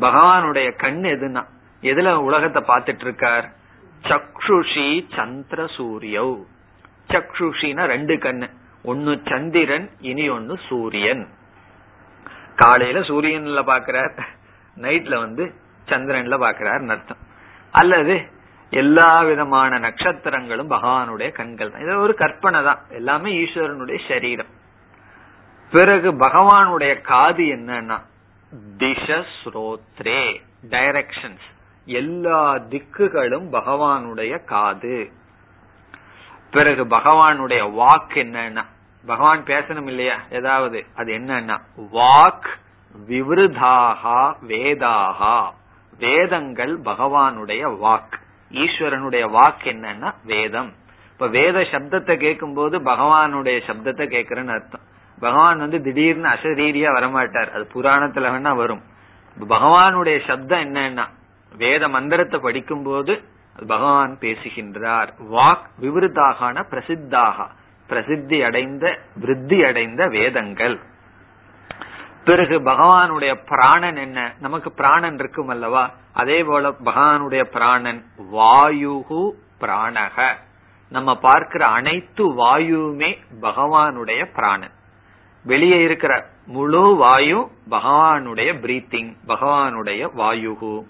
[0.00, 1.44] பகவானுடைய கண் எதுனா
[1.82, 3.50] எதுல உலகத்தை பார்த்துட்டு இருக்கார்
[4.02, 6.36] சக்ஷுஷி சந்திர சூரியோ.
[7.08, 8.50] சக்ஷுஷினா ரெண்டு கண்ணு.
[8.82, 11.28] ஒன்னு சந்திரன் இனி ஒன்னு சூரியன்.
[12.56, 14.26] காலையில சூரியன்ல பாக்கிறார்
[14.76, 15.54] நைட்ல வந்து
[15.86, 17.16] சந்திரன்ல பாக்கிறார் அர்த்தம்.
[17.70, 18.28] அல்லது
[18.70, 21.80] எல்லா விதமான நட்சத்திரங்களும் பகவானுடைய கண்கள் தான்.
[21.80, 22.84] இது ஒரு கற்பனை தான்.
[22.90, 24.46] எல்லாமே ஈஸ்வரனுடைய சரீரம்.
[25.70, 28.02] பிறகு பகவானுடைய காது என்னன்னா
[28.78, 31.48] திஷ ஸ்ரோத்ரே டைரக்ஷன்ஸ்
[31.84, 35.12] எல்லா திக்குகளும் பகவானுடைய காது.
[36.50, 38.64] பிறகு பகவானுடைய வாக் என்னன்னா?
[39.06, 40.16] பகவான் பேசணும் இல்லையா?
[40.30, 40.86] ஏதாவது.
[40.96, 41.58] அது என்னன்னா?
[41.94, 42.46] வாக்
[43.08, 45.50] விவருதாகா வேதாகா.
[45.98, 48.20] வேதங்கள் பகவானுடைய வாக்
[48.52, 50.72] ஈஸ்வரனுடைய வாக் என்னன்னா வேதம்.
[51.12, 54.80] இப்ப வேத சப்தத்தை கேட்கும் போது பகவானுடைய சப்தத்தை கேட்கிறேன்னு அர்த்தம்.
[55.20, 57.50] பகவான் வந்து திடீர்னு அசரீரியா வரமாட்டார்.
[57.50, 58.82] அது புராணத்துல வேணா வரும்.
[59.48, 61.06] பகவானுடைய சப்தம் என்னன்னா
[61.56, 63.22] வேத மந்திரத்தை படிக்கும் போது
[63.66, 65.14] பகவான் பேசுகின்றார்.
[65.32, 67.46] வாக் விவருத்தாகான பிரசித்தாக.
[67.88, 70.80] பிரசித்தி அடைந்த விருத்தி அடைந்த வேதங்கள்.
[72.24, 74.34] பிறகு பகவானுடைய பிராணன் என்ன?
[74.40, 75.90] நமக்கு பிராணன் இருக்கும் அல்லவா?
[76.12, 79.30] அதே போல பகவானுடைய பிராணன் வாயுகு
[79.60, 80.34] பிராணக.
[80.90, 84.70] நம்ம பார்க்கிற அனைத்து வாயுமே பகவானுடைய பிராணன்.
[85.44, 90.82] வெளியே இருக்கிற முழு வாயு பகவானுடைய பிரீத்திங் பகவானுடைய வாயுகு.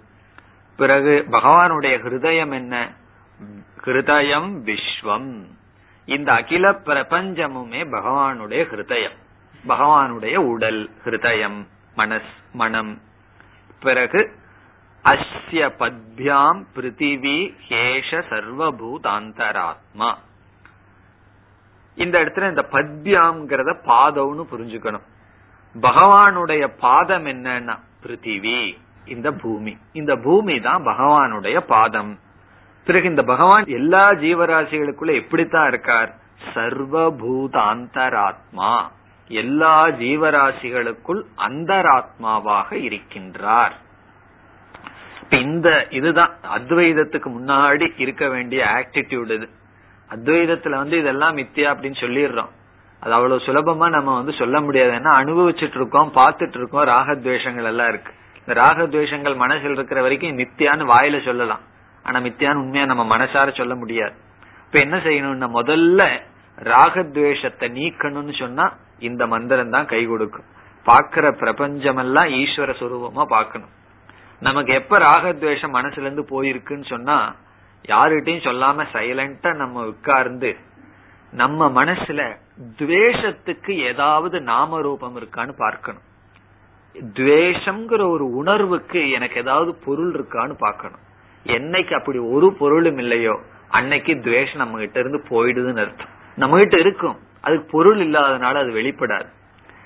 [0.76, 2.92] பிறகு பகவானுடைய ஹிருதயம் என்ன?
[3.84, 5.44] ஹிருதயம் விஸ்வம்.
[6.04, 9.16] இந்த அகில பிரபஞ்சமுமே பகவானுடைய ஹிருதயம்.
[9.68, 11.66] பகவானுடைய உடல் ஹிருதயம்
[11.96, 13.00] மனஸ் மனம்.
[13.80, 14.38] பிறகு
[15.04, 20.14] அஸ்ய பத்யாம் பிருத்திவி ஹேஷ சர்வபூதாந்தராத்மா.
[21.94, 25.06] இந்த இடத்துல இந்த பத்யாம்ங்கிறத பாதம்னு புரிஞ்சுக்கணும்.
[25.74, 28.78] பகவானுடைய பாதம் என்னன்னா பிருத்திவி.
[29.04, 29.76] இந்த பூமி.
[29.92, 32.18] இந்த பூமி தான் பகவானுடைய பாதம்.
[32.84, 36.14] பிறகு இந்த பகவான் எல்லா ஜீவராசிகளுக்குள்ள எப்படித்தான் இருக்கார்?
[36.54, 38.82] சர்வபூதாந்தராத்மா.
[39.28, 43.70] எல்லா ஜீவராசிகளுக்குள் அந்தராத்மாவாக இருக்கின்றார்.
[45.30, 46.30] இந்த இதுதான்.
[46.54, 49.48] அத்வைதத்துக்கு முன்னாடி இருக்க வேண்டிய ஆக்டிடியூட் இது.
[50.10, 52.48] அத்வைதத்துல வந்து இதெல்லாம் மித்தியா அப்படின்னு சொல்லிடுறோம்.
[53.00, 54.90] அது அவ்வளவு சுலபமா நம்ம வந்து சொல்ல முடியாது.
[54.90, 58.12] ஏன்னா அனுபவிச்சுட்டு இருக்கோம் பார்த்துட்டு இருக்கோம் ராகத்வேஷங்கள் எல்லாம் இருக்கு.
[58.40, 61.62] இந்த ராகத்வேஷங்கள் மனசில் இருக்கிற வரைக்கும் மித்தியான்னு வாயில சொல்லலாம்.
[62.04, 64.14] ஆனா மித்தியான்னு உண்மையா நம்ம மனசார சொல்ல முடியாது.
[64.66, 66.00] இப்ப என்ன செய்யணும்னா முதல்ல
[66.58, 68.66] ராகத்வேஷத்தை நீக்கணும்னு சொன்னா
[69.08, 70.48] இந்த மந்திரம் தான் கை கொடுக்கும்.
[70.86, 73.72] பாக்குற பிரபஞ்சமெல்லாம் ஈஸ்வர சுரூபமா பாக்கணும்
[74.42, 77.16] நமக்கு எப்ப ராகத்வேஷம் மனசுல இருந்து போயிருக்குன்னு சொன்னா
[77.88, 80.50] யாருகிட்டையும் சொல்லாம சைலண்டா நம்ம உட்கார்ந்து
[81.32, 82.20] நம்ம மனசுல
[82.78, 86.04] துவேஷத்துக்கு ஏதாவது நாம ரூபம் இருக்கான்னு பார்க்கணும்.
[86.94, 90.98] துவேஷங்கிற ஒரு உணர்வுக்கு எனக்கு ஏதாவது பொருள் இருக்கான்னு பார்க்கணும்.
[91.46, 96.08] என்னைக்கு அப்படி ஒரு பொருளும் இல்லையோ அன்னைக்கு துவேஷம் நம்ம கிட்ட இருந்து போயிடுதுன்னு அர்த்தம்.
[96.36, 97.18] நம்ம கிட்ட இருக்கும்.
[97.40, 99.28] அதுக்கு பொருள் இல்லாதனால அது வெளிப்படாது.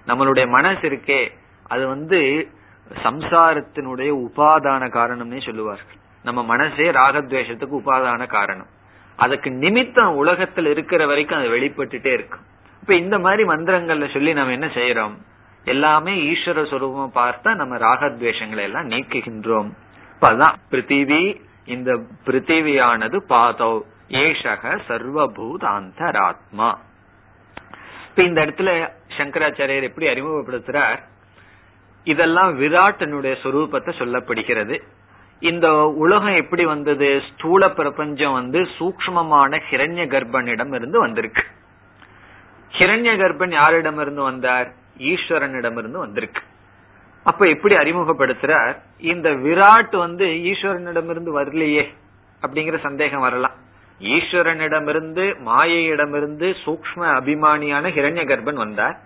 [0.06, 1.32] நம்மளுடைய மனசு இருக்கே
[1.68, 2.48] அது வந்து
[3.02, 5.96] சம்சாரத்தினுடைய உபாதான காரணம்னே சொல்லுவார்கள்.
[6.22, 8.66] நம்ம மனசே ராகத்வேஷத்துக்கு உபாதான காரணம்.
[9.16, 12.40] அதுக்கு நிமித்தம் உலகத்தில் இருக்கிற வரைக்கும் அது வெளிப்பட்டுட்டே இருக்கும்.
[12.80, 15.14] இப்ப இந்த மாதிரி மந்திரங்கள்ல சொல்லி நம்ம என்ன செய்யறோம்?
[15.64, 19.70] எல்லாமே ஈஸ்வர சுரூபமா பார்த்தா நம்ம ராகத்வேஷங்களை எல்லாம் நீக்குகின்றோம்
[20.20, 26.74] அதான் பிருத்திவி இந்த பிருத்திவியானது பாதோ ஏஷக சர்வபூதாந்தராத்மா.
[28.08, 30.98] இப்ப இந்த இடத்துல சங்கராச்சாரியர் எப்படி அறிமுகப்படுத்துறார்?
[32.04, 34.82] இதெல்லாம் விராட்டனுடைய சொரூபத்தை சொல்லப்படுகிறது.
[35.40, 37.22] இந்த உலகம் எப்படி வந்தது?
[37.32, 41.42] ஸ்தூல பிரபஞ்சம் வந்து சூக்மமான ஹிரண்ய கர்ப்பனிடம் இருந்து வந்திருக்கு.
[42.72, 44.72] ஹிரண்ய கர்ப்பன் யாரிடம் இருந்து வந்தார்?
[44.98, 46.42] ஈஸ்வரனிடம் இருந்து வந்திருக்கு.
[47.22, 48.76] அப்ப எப்படி அறிமுகப்படுத்துறார்?
[48.98, 51.94] இந்த விராட் வந்து ஈஸ்வரனிடமிருந்து வரலையே
[52.46, 53.52] அப்படிங்கிற சந்தேகம் வரலாம்.
[54.00, 58.98] ஈஸ்வரனிடமிருந்து மாயையிடமிருந்து சூக்ம அபிமானியான ஹிரண்ய கர்ப்பன் வந்தார்.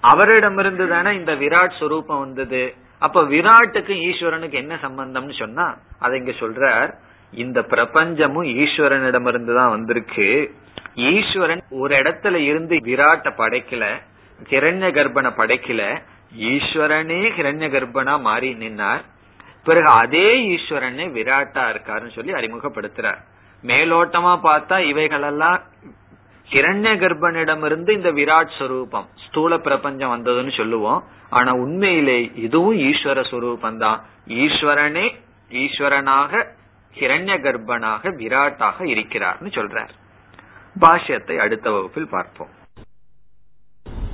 [0.00, 2.74] அவரிடமிருந்து தானே இந்த விராட் சுரூபம் வந்தது.
[2.98, 6.94] அப்ப விராட்டுக்கும் ஈஸ்வரனுக்கு என்ன சம்பந்தம்னு சொன்னா அதை இங்க சொல்றார்.
[7.32, 10.54] இந்த பிரபஞ்சமும் ஈஸ்வரனிடமிருந்து தான் வந்திருக்கு.
[10.94, 14.00] ஈஸ்வரன் ஒரு இடத்துல இருந்து விராட்ட படைக்கல.
[14.50, 15.82] கிரண்ய கர்ப்பனை படைக்கல.
[16.52, 19.02] ஈஸ்வரனே ஹிரண்ய கர்ப்பனா மாறி நின்னார்.
[19.66, 23.20] பிறகு அதே ஈஸ்வரனே விராட்டா இருக்காருன்னு சொல்லி அறிமுகப்படுத்துறார்.
[23.62, 25.60] மேலோட்டமா பார்த்தா இவைகளெல்லாம்
[26.48, 31.00] கிரண்ய கர்ப்பனிடமிருந்து இந்த விராட் ஸ்வரூபம் ஸ்தூல பிரபஞ்சம் வந்ததுன்னு சொல்லுவோம்.
[31.38, 34.00] ஆனா உண்மையிலே இதுவும் ஈஸ்வர சுரூபம் தான்
[34.42, 35.06] ஈஸ்வரனே
[35.50, 36.42] ஈஸ்வரனாக
[36.94, 39.94] ஹிரண்ய கர்ப்பனாக விராட்டாக இருக்கிறார்னு சொல்றார்.
[40.76, 42.52] பாஷ்யத்தை அடுத்த வகுப்பில் பார்ப்போம்.